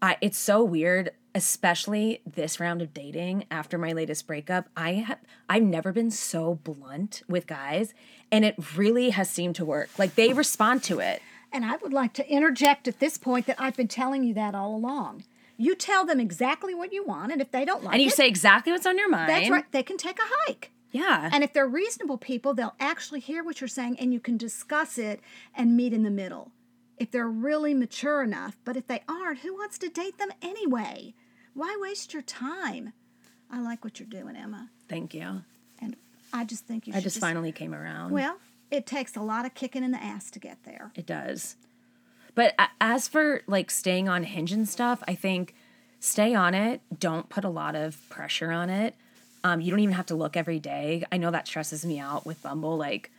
I, 0.03 0.17
it's 0.21 0.37
so 0.37 0.63
weird 0.63 1.11
especially 1.33 2.21
this 2.25 2.59
round 2.59 2.81
of 2.81 2.93
dating 2.93 3.45
after 3.49 3.77
my 3.77 3.91
latest 3.93 4.27
breakup 4.27 4.67
i 4.75 4.93
have 4.93 5.19
i've 5.49 5.63
never 5.63 5.91
been 5.91 6.11
so 6.11 6.55
blunt 6.55 7.21
with 7.27 7.47
guys 7.47 7.93
and 8.31 8.43
it 8.45 8.55
really 8.75 9.09
has 9.11 9.29
seemed 9.29 9.55
to 9.55 9.65
work 9.65 9.89
like 9.97 10.15
they 10.15 10.33
respond 10.33 10.83
to 10.83 10.99
it 10.99 11.21
And 11.53 11.65
I 11.65 11.75
would 11.77 11.91
like 11.91 12.13
to 12.13 12.25
interject 12.29 12.87
at 12.87 12.99
this 12.99 13.17
point 13.17 13.45
that 13.47 13.57
I've 13.59 13.75
been 13.75 13.89
telling 13.89 14.23
you 14.23 14.33
that 14.35 14.55
all 14.55 14.73
along. 14.73 15.25
You 15.57 15.75
tell 15.75 16.05
them 16.05 16.17
exactly 16.19 16.73
what 16.73 16.93
you 16.93 17.03
want, 17.03 17.31
and 17.33 17.41
if 17.41 17.51
they 17.51 17.65
don't 17.65 17.83
like 17.83 17.91
it. 17.93 17.95
and 17.95 18.01
you 18.01 18.07
it, 18.07 18.13
say 18.13 18.27
exactly 18.27 18.71
what's 18.71 18.85
on 18.85 18.97
your 18.97 19.09
mind 19.09 19.29
that's 19.29 19.49
right. 19.49 19.69
They 19.71 19.83
can 19.83 19.97
take 19.97 20.17
a 20.17 20.29
hike. 20.45 20.71
yeah 20.91 21.29
And 21.33 21.43
if 21.43 21.51
they're 21.51 21.67
reasonable 21.67 22.17
people, 22.17 22.53
they'll 22.53 22.75
actually 22.79 23.19
hear 23.19 23.43
what 23.43 23.59
you're 23.59 23.67
saying, 23.67 23.97
and 23.99 24.13
you 24.13 24.21
can 24.21 24.37
discuss 24.37 24.97
it 24.97 25.19
and 25.53 25.75
meet 25.75 25.91
in 25.91 26.03
the 26.03 26.09
middle. 26.09 26.51
If 27.01 27.11
they're 27.11 27.27
really 27.27 27.73
mature 27.73 28.21
enough, 28.21 28.57
but 28.63 28.77
if 28.77 28.87
they 28.87 29.01
aren't, 29.07 29.39
who 29.39 29.53
wants 29.55 29.77
to 29.79 29.89
date 29.89 30.17
them 30.19 30.29
anyway? 30.41 31.15
Why 31.53 31.77
waste 31.81 32.13
your 32.13 32.21
time? 32.21 32.93
I 33.49 33.59
like 33.59 33.83
what 33.83 33.99
you're 33.99 34.07
doing, 34.07 34.35
Emma, 34.35 34.69
thank 34.87 35.13
you 35.13 35.41
and 35.79 35.95
I 36.31 36.45
just 36.45 36.65
think 36.65 36.87
you 36.87 36.93
i 36.93 36.97
should 36.97 37.03
just 37.03 37.19
finally 37.19 37.51
came 37.51 37.73
around 37.73 38.11
Well, 38.11 38.37
it 38.69 38.85
takes 38.85 39.15
a 39.17 39.21
lot 39.21 39.45
of 39.45 39.53
kicking 39.53 39.83
in 39.83 39.91
the 39.91 40.01
ass 40.01 40.31
to 40.31 40.39
get 40.39 40.63
there. 40.63 40.91
It 40.95 41.05
does. 41.05 41.57
But 42.35 42.55
as 42.79 43.07
for 43.09 43.41
like 43.47 43.69
staying 43.69 44.07
on 44.07 44.23
Hinge 44.23 44.53
and 44.53 44.69
stuff, 44.69 45.03
I 45.07 45.15
think 45.15 45.53
stay 45.99 46.33
on 46.33 46.53
it. 46.53 46.81
Don't 46.97 47.27
put 47.27 47.43
a 47.43 47.49
lot 47.49 47.75
of 47.75 47.97
pressure 48.09 48.51
on 48.51 48.69
it. 48.69 48.95
Um, 49.43 49.59
you 49.59 49.71
don't 49.71 49.79
even 49.79 49.95
have 49.95 50.05
to 50.05 50.15
look 50.15 50.37
every 50.37 50.59
day. 50.59 51.03
I 51.11 51.17
know 51.17 51.31
that 51.31 51.47
stresses 51.47 51.83
me 51.83 51.99
out 51.99 52.25
with 52.25 52.41
Bumble. 52.43 52.77
Like, 52.77 53.11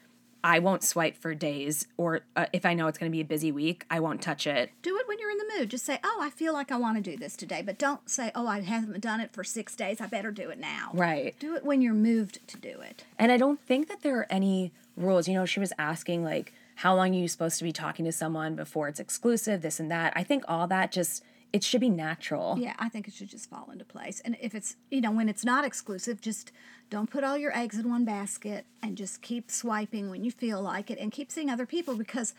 I 0.45 0.59
won't 0.59 0.83
swipe 0.83 1.17
for 1.17 1.35
days, 1.35 1.87
or 1.97 2.21
uh, 2.35 2.47
if 2.53 2.67
I 2.67 2.75
know 2.75 2.89
it's 2.89 2.99
going 2.99 3.11
to 3.11 3.15
be 3.15 3.21
a 3.21 3.25
busy 3.25 3.53
week, 3.53 3.85
I 3.91 4.01
won't 4.01 4.21
touch 4.21 4.47
it. 4.47 4.71
Do 4.83 4.97
it 4.99 5.07
when 5.07 5.19
you're 5.19 5.31
in 5.31 5.39
the 5.39 5.53
mood. 5.57 5.71
Just 5.71 5.85
say, 5.85 5.99
"Oh, 6.03 6.19
I 6.21 6.31
feel 6.31 6.53
like 6.53 6.73
I 6.73 6.77
want 6.77 7.03
to 7.03 7.11
do 7.11 7.17
this 7.17 7.37
today," 7.37 7.63
but 7.63 7.79
don't 7.79 8.09
say, 8.11 8.33
"Oh, 8.35 8.47
I 8.47 8.61
haven't 8.61 9.01
done 9.01 9.21
it 9.21 9.33
for 9.33 9.45
six 9.45 9.77
days. 9.77 10.01
I 10.01 10.07
better 10.07 10.33
do 10.33 10.51
it 10.51 10.59
now." 10.59 10.91
Right. 10.93 11.35
Do 11.39 11.55
it 11.55 11.65
when 11.65 11.81
you're 11.81 11.95
moved 11.95 12.47
to 12.49 12.57
do 12.57 12.81
it. 12.81 13.05
And 13.19 13.31
I 13.31 13.37
don't 13.37 13.61
think 13.61 13.89
that 13.89 14.03
there 14.03 14.19
are 14.19 14.27
any 14.31 14.73
rules. 14.97 15.29
You 15.29 15.35
know, 15.35 15.47
she 15.47 15.61
was 15.61 15.73
asking 15.79 16.25
like 16.25 16.53
how 16.77 16.95
long 16.97 17.11
are 17.15 17.19
you 17.19 17.29
supposed 17.29 17.59
to 17.59 17.65
be 17.65 17.73
talking 17.73 18.05
to 18.05 18.13
someone 18.13 18.57
before 18.57 18.89
it's 18.89 19.01
exclusive, 19.01 19.63
this 19.63 19.79
and 19.79 19.91
that. 19.91 20.13
I 20.17 20.25
think 20.25 20.45
all 20.49 20.67
that 20.67 20.91
just 20.91 21.23
it 21.53 21.63
should 21.63 21.81
be 21.81 21.91
natural. 21.91 22.57
Yeah, 22.59 22.75
I 22.79 22.89
think 22.89 23.07
it 23.07 23.15
should 23.15 23.29
just 23.29 23.51
fall 23.51 23.69
into 23.71 23.85
place. 23.85 24.21
And 24.25 24.37
if 24.41 24.55
it's, 24.55 24.77
you 24.91 25.01
know, 25.01 25.11
when 25.11 25.29
it's 25.29 25.45
not 25.45 25.65
exclusive, 25.65 26.21
just 26.21 26.51
don't 26.89 27.11
put 27.11 27.25
all 27.25 27.37
your 27.37 27.57
eggs 27.57 27.79
in 27.79 27.89
one 27.89 28.05
basket 28.05 28.65
and 28.83 28.97
just 28.97 29.23
keep 29.23 29.51
swiping 29.51 30.11
when 30.11 30.25
you 30.25 30.31
feel 30.31 30.63
like 30.63 30.91
it 30.91 30.99
and 30.99 31.13
keep 31.13 31.31
seeing 31.31 31.51
other 31.51 31.67
people 31.67 31.95
because 31.95 32.35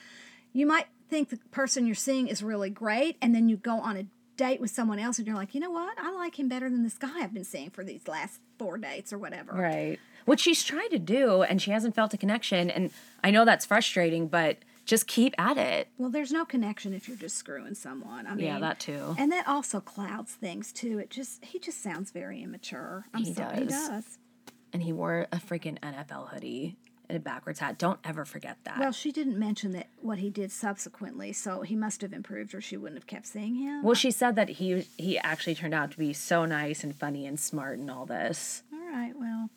you 0.52 0.66
might 0.66 0.88
think 1.10 1.30
the 1.30 1.38
person 1.52 1.86
you're 1.86 1.96
seeing 1.96 2.28
is 2.28 2.42
really 2.42 2.70
great 2.70 3.18
and 3.22 3.36
then 3.36 3.50
you 3.50 3.58
go 3.58 3.80
on 3.80 3.98
a 3.98 4.06
date 4.36 4.60
with 4.60 4.72
someone 4.72 4.98
else 4.98 5.20
and 5.20 5.28
you're 5.28 5.36
like, 5.36 5.54
you 5.54 5.62
know 5.62 5.70
what? 5.70 5.96
I 6.00 6.12
like 6.12 6.40
him 6.40 6.48
better 6.48 6.70
than 6.70 6.84
this 6.84 6.98
guy 6.98 7.22
I've 7.22 7.34
been 7.34 7.44
seeing 7.44 7.70
for 7.70 7.84
these 7.84 8.08
last 8.08 8.40
four 8.58 8.80
dates 8.80 9.14
or 9.14 9.20
whatever. 9.20 9.54
Right. 9.54 10.00
Which 10.26 10.40
she's 10.40 10.64
tried 10.64 10.88
to 10.88 11.00
do 11.00 11.44
and 11.44 11.62
she 11.62 11.70
hasn't 11.70 11.94
felt 11.94 12.14
a 12.16 12.18
connection. 12.18 12.72
And 12.72 12.92
I 13.24 13.30
know 13.30 13.46
that's 13.46 13.66
frustrating, 13.66 14.28
but 14.28 14.58
just 14.86 15.08
keep 15.08 15.34
at 15.38 15.58
it. 15.58 15.88
Well, 15.98 16.10
there's 16.10 16.32
no 16.32 16.46
connection 16.46 16.94
if 16.94 17.08
you're 17.08 17.18
just 17.18 17.38
screwing 17.38 17.74
someone. 17.76 18.28
I 18.28 18.36
mean, 18.36 18.46
Yeah, 18.46 18.60
that 18.60 18.80
too. 18.80 19.16
And 19.18 19.32
that 19.32 19.48
also 19.48 19.80
clouds 19.80 20.34
things 20.34 20.72
too. 20.74 21.00
It 21.00 21.10
just 21.10 21.44
he 21.46 21.60
just 21.60 21.82
sounds 21.82 22.12
very 22.12 22.42
immature. 22.44 23.06
I'm 23.14 23.24
He 23.24 23.34
sorry, 23.34 23.60
he 23.60 23.66
does. 23.66 23.90
does. 23.90 24.18
And 24.74 24.82
he 24.84 24.92
wore 24.92 25.28
a 25.32 25.38
freaking 25.38 25.80
NFL 25.80 26.30
hoodie 26.30 26.76
and 27.10 27.16
a 27.18 27.20
backwards 27.20 27.60
hat. 27.60 27.78
Don't 27.78 28.00
ever 28.04 28.26
forget 28.26 28.58
that. 28.64 28.80
Well, 28.80 28.92
she 28.92 29.12
didn't 29.12 29.38
mention 29.38 29.72
that 29.74 29.88
what 30.02 30.18
he 30.20 30.30
did 30.30 30.52
subsequently, 30.52 31.32
so 31.34 31.62
he 31.62 31.76
must 31.76 32.02
have 32.02 32.12
improved, 32.14 32.56
or 32.56 32.62
she 32.62 32.76
wouldn't 32.78 32.98
have 32.98 33.06
kept 33.08 33.28
seeing 33.28 33.56
him. 33.56 33.84
well, 33.84 33.94
she 33.94 34.10
said 34.10 34.36
that 34.36 34.50
he 34.50 34.86
he 34.98 35.18
actually 35.20 35.54
turned 35.56 35.74
out 35.74 35.92
to 35.92 35.98
be 35.98 36.12
so 36.14 36.46
nice 36.46 36.84
and 36.84 36.96
funny 36.96 37.26
and 37.28 37.40
smart 37.40 37.78
and 37.78 37.92
all 37.92 38.06
this. 38.06 38.64
All 38.74 38.80
right, 38.80 39.14
well, 39.16 39.50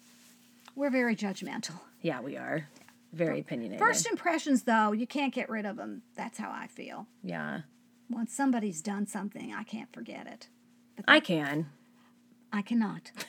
we're 0.75 0.91
very 0.91 1.17
judgmental. 1.17 1.81
Yeah, 2.03 2.21
we 2.21 2.37
are. 2.37 2.69
Very 3.12 3.40
opinionated. 3.40 3.79
First 3.79 4.07
impressions, 4.07 4.64
though, 4.64 4.92
you 4.92 5.07
can't 5.07 5.33
get 5.33 5.49
rid 5.49 5.64
of 5.66 5.77
them. 5.77 6.03
That's 6.16 6.38
how 6.38 6.51
I 6.51 6.66
feel. 6.66 7.07
yeah. 7.23 7.61
Once 8.09 8.33
somebody's 8.33 8.83
done 8.83 9.05
something, 9.05 9.53
I 9.53 9.64
can't 9.64 9.92
forget 9.92 10.29
it. 10.29 10.49
I 11.09 11.19
can. 11.19 11.66
I 12.53 12.62
cannot. 12.62 13.11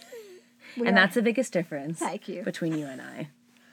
And 0.75 0.89
are- 0.89 0.91
that's 0.91 1.15
the 1.15 1.21
biggest 1.23 1.51
difference 1.53 1.97
Thank 1.97 2.27
you. 2.27 2.43
between 2.43 2.77
you 2.77 2.85
and 2.85 3.01
I. 3.01 3.29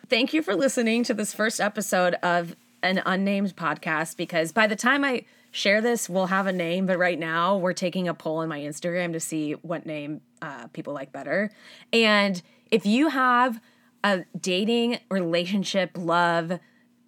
Thank 0.08 0.32
you 0.32 0.42
for 0.42 0.54
listening 0.54 1.02
to 1.04 1.12
this 1.12 1.34
first 1.34 1.60
episode 1.60 2.14
of 2.22 2.54
an 2.82 3.02
unnamed 3.04 3.56
podcast 3.56 4.16
because 4.16 4.52
by 4.52 4.66
the 4.66 4.76
time 4.76 5.04
I 5.04 5.24
share 5.50 5.80
this, 5.82 6.08
we'll 6.08 6.26
have 6.28 6.46
a 6.46 6.52
name. 6.52 6.86
But 6.86 6.98
right 6.98 7.18
now, 7.18 7.56
we're 7.58 7.72
taking 7.74 8.06
a 8.08 8.14
poll 8.14 8.38
on 8.38 8.48
my 8.48 8.60
Instagram 8.60 9.12
to 9.12 9.20
see 9.20 9.52
what 9.52 9.84
name 9.84 10.20
uh, 10.40 10.68
people 10.68 10.94
like 10.94 11.12
better. 11.12 11.50
And 11.92 12.40
if 12.70 12.86
you 12.86 13.08
have 13.08 13.60
a 14.04 14.24
dating, 14.40 14.98
relationship, 15.10 15.90
love 15.96 16.60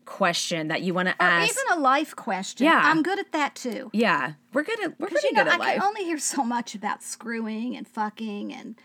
question 0.06 0.68
that 0.68 0.82
you 0.82 0.94
want 0.94 1.08
to 1.08 1.22
ask, 1.22 1.50
even 1.50 1.78
a 1.78 1.80
life 1.80 2.16
question. 2.16 2.64
Yeah. 2.64 2.80
I'm 2.82 3.02
good 3.02 3.18
at 3.18 3.32
that 3.32 3.54
too. 3.54 3.90
yeah, 3.92 4.32
we're 4.52 4.62
good 4.64 4.80
at 4.80 4.98
we're 4.98 5.08
pretty 5.08 5.28
you 5.28 5.32
know, 5.34 5.44
good 5.44 5.50
I 5.50 5.54
at 5.54 5.60
life. 5.60 5.74
can 5.74 5.82
only 5.82 6.04
hear 6.04 6.18
so 6.18 6.42
much 6.42 6.74
about 6.74 7.02
screwing 7.02 7.76
and 7.76 7.86
fucking 7.86 8.52
and 8.52 8.76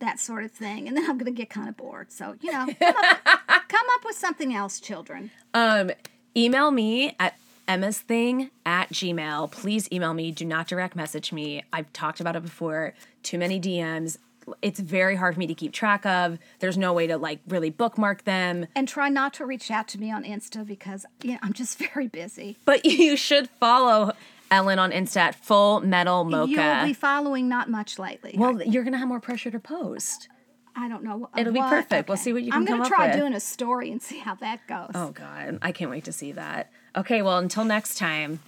that 0.00 0.20
sort 0.20 0.44
of 0.44 0.50
thing, 0.50 0.86
and 0.86 0.96
then 0.96 1.08
I'm 1.08 1.18
to 1.18 1.30
get 1.30 1.50
kind 1.50 1.68
of 1.68 1.76
bored. 1.76 2.12
So 2.12 2.36
you 2.40 2.52
know, 2.52 2.66
come 2.80 2.94
up, 2.96 3.68
come 3.68 3.86
up 3.94 4.04
with 4.04 4.16
something 4.16 4.54
else, 4.54 4.80
children. 4.80 5.30
Um, 5.54 5.90
email 6.36 6.70
me 6.70 7.16
at 7.18 7.34
Emma's 7.66 7.98
thing 7.98 8.50
at 8.66 8.90
Gmail. 8.90 9.50
Please 9.50 9.88
email 9.90 10.14
me. 10.14 10.30
Do 10.30 10.44
not 10.44 10.68
direct 10.68 10.94
message 10.94 11.32
me. 11.32 11.64
I've 11.72 11.92
talked 11.92 12.20
about 12.20 12.36
it 12.36 12.42
before. 12.42 12.92
Too 13.22 13.38
many 13.38 13.58
DMs. 13.60 14.18
It's 14.62 14.80
very 14.80 15.16
hard 15.16 15.34
for 15.34 15.40
me 15.40 15.46
to 15.46 15.54
keep 15.54 15.72
track 15.72 16.04
of. 16.06 16.38
There's 16.60 16.78
no 16.78 16.92
way 16.92 17.06
to 17.06 17.16
like 17.16 17.40
really 17.48 17.70
bookmark 17.70 18.24
them. 18.24 18.66
And 18.74 18.88
try 18.88 19.08
not 19.08 19.34
to 19.34 19.46
reach 19.46 19.70
out 19.70 19.88
to 19.88 20.00
me 20.00 20.10
on 20.10 20.24
Insta 20.24 20.66
because 20.66 21.06
you 21.22 21.32
know, 21.32 21.38
I'm 21.42 21.52
just 21.52 21.78
very 21.94 22.08
busy. 22.08 22.56
But 22.64 22.84
you 22.84 23.16
should 23.16 23.48
follow 23.50 24.12
Ellen 24.50 24.78
on 24.78 24.90
Insta 24.90 25.16
at 25.18 25.34
Full 25.34 25.80
Metal 25.80 26.24
Mocha. 26.24 26.50
You'll 26.50 26.86
be 26.86 26.92
following 26.92 27.48
not 27.48 27.68
much 27.70 27.98
lately. 27.98 28.34
well, 28.36 28.62
you're 28.62 28.84
gonna 28.84 28.98
have 28.98 29.08
more 29.08 29.20
pressure 29.20 29.50
to 29.50 29.60
post. 29.60 30.28
I 30.76 30.88
don't 30.88 31.04
know. 31.04 31.28
It'll 31.36 31.52
be 31.52 31.60
what. 31.60 31.70
perfect. 31.70 32.08
We'll 32.08 32.18
see 32.18 32.32
what 32.32 32.42
you 32.42 32.50
can 32.50 32.64
do. 32.64 32.72
I'm 32.72 32.78
gonna 32.78 32.88
try 32.88 33.08
with. 33.08 33.16
doing 33.16 33.34
a 33.34 33.40
story 33.40 33.92
and 33.92 34.02
see 34.02 34.18
how 34.18 34.34
that 34.36 34.66
goes. 34.66 34.90
Oh 34.94 35.10
God, 35.10 35.58
I 35.62 35.72
can't 35.72 35.90
wait 35.90 36.04
to 36.04 36.12
see 36.12 36.32
that. 36.32 36.70
Okay, 36.96 37.22
well, 37.22 37.38
until 37.38 37.64
next 37.64 37.96
time. 37.96 38.40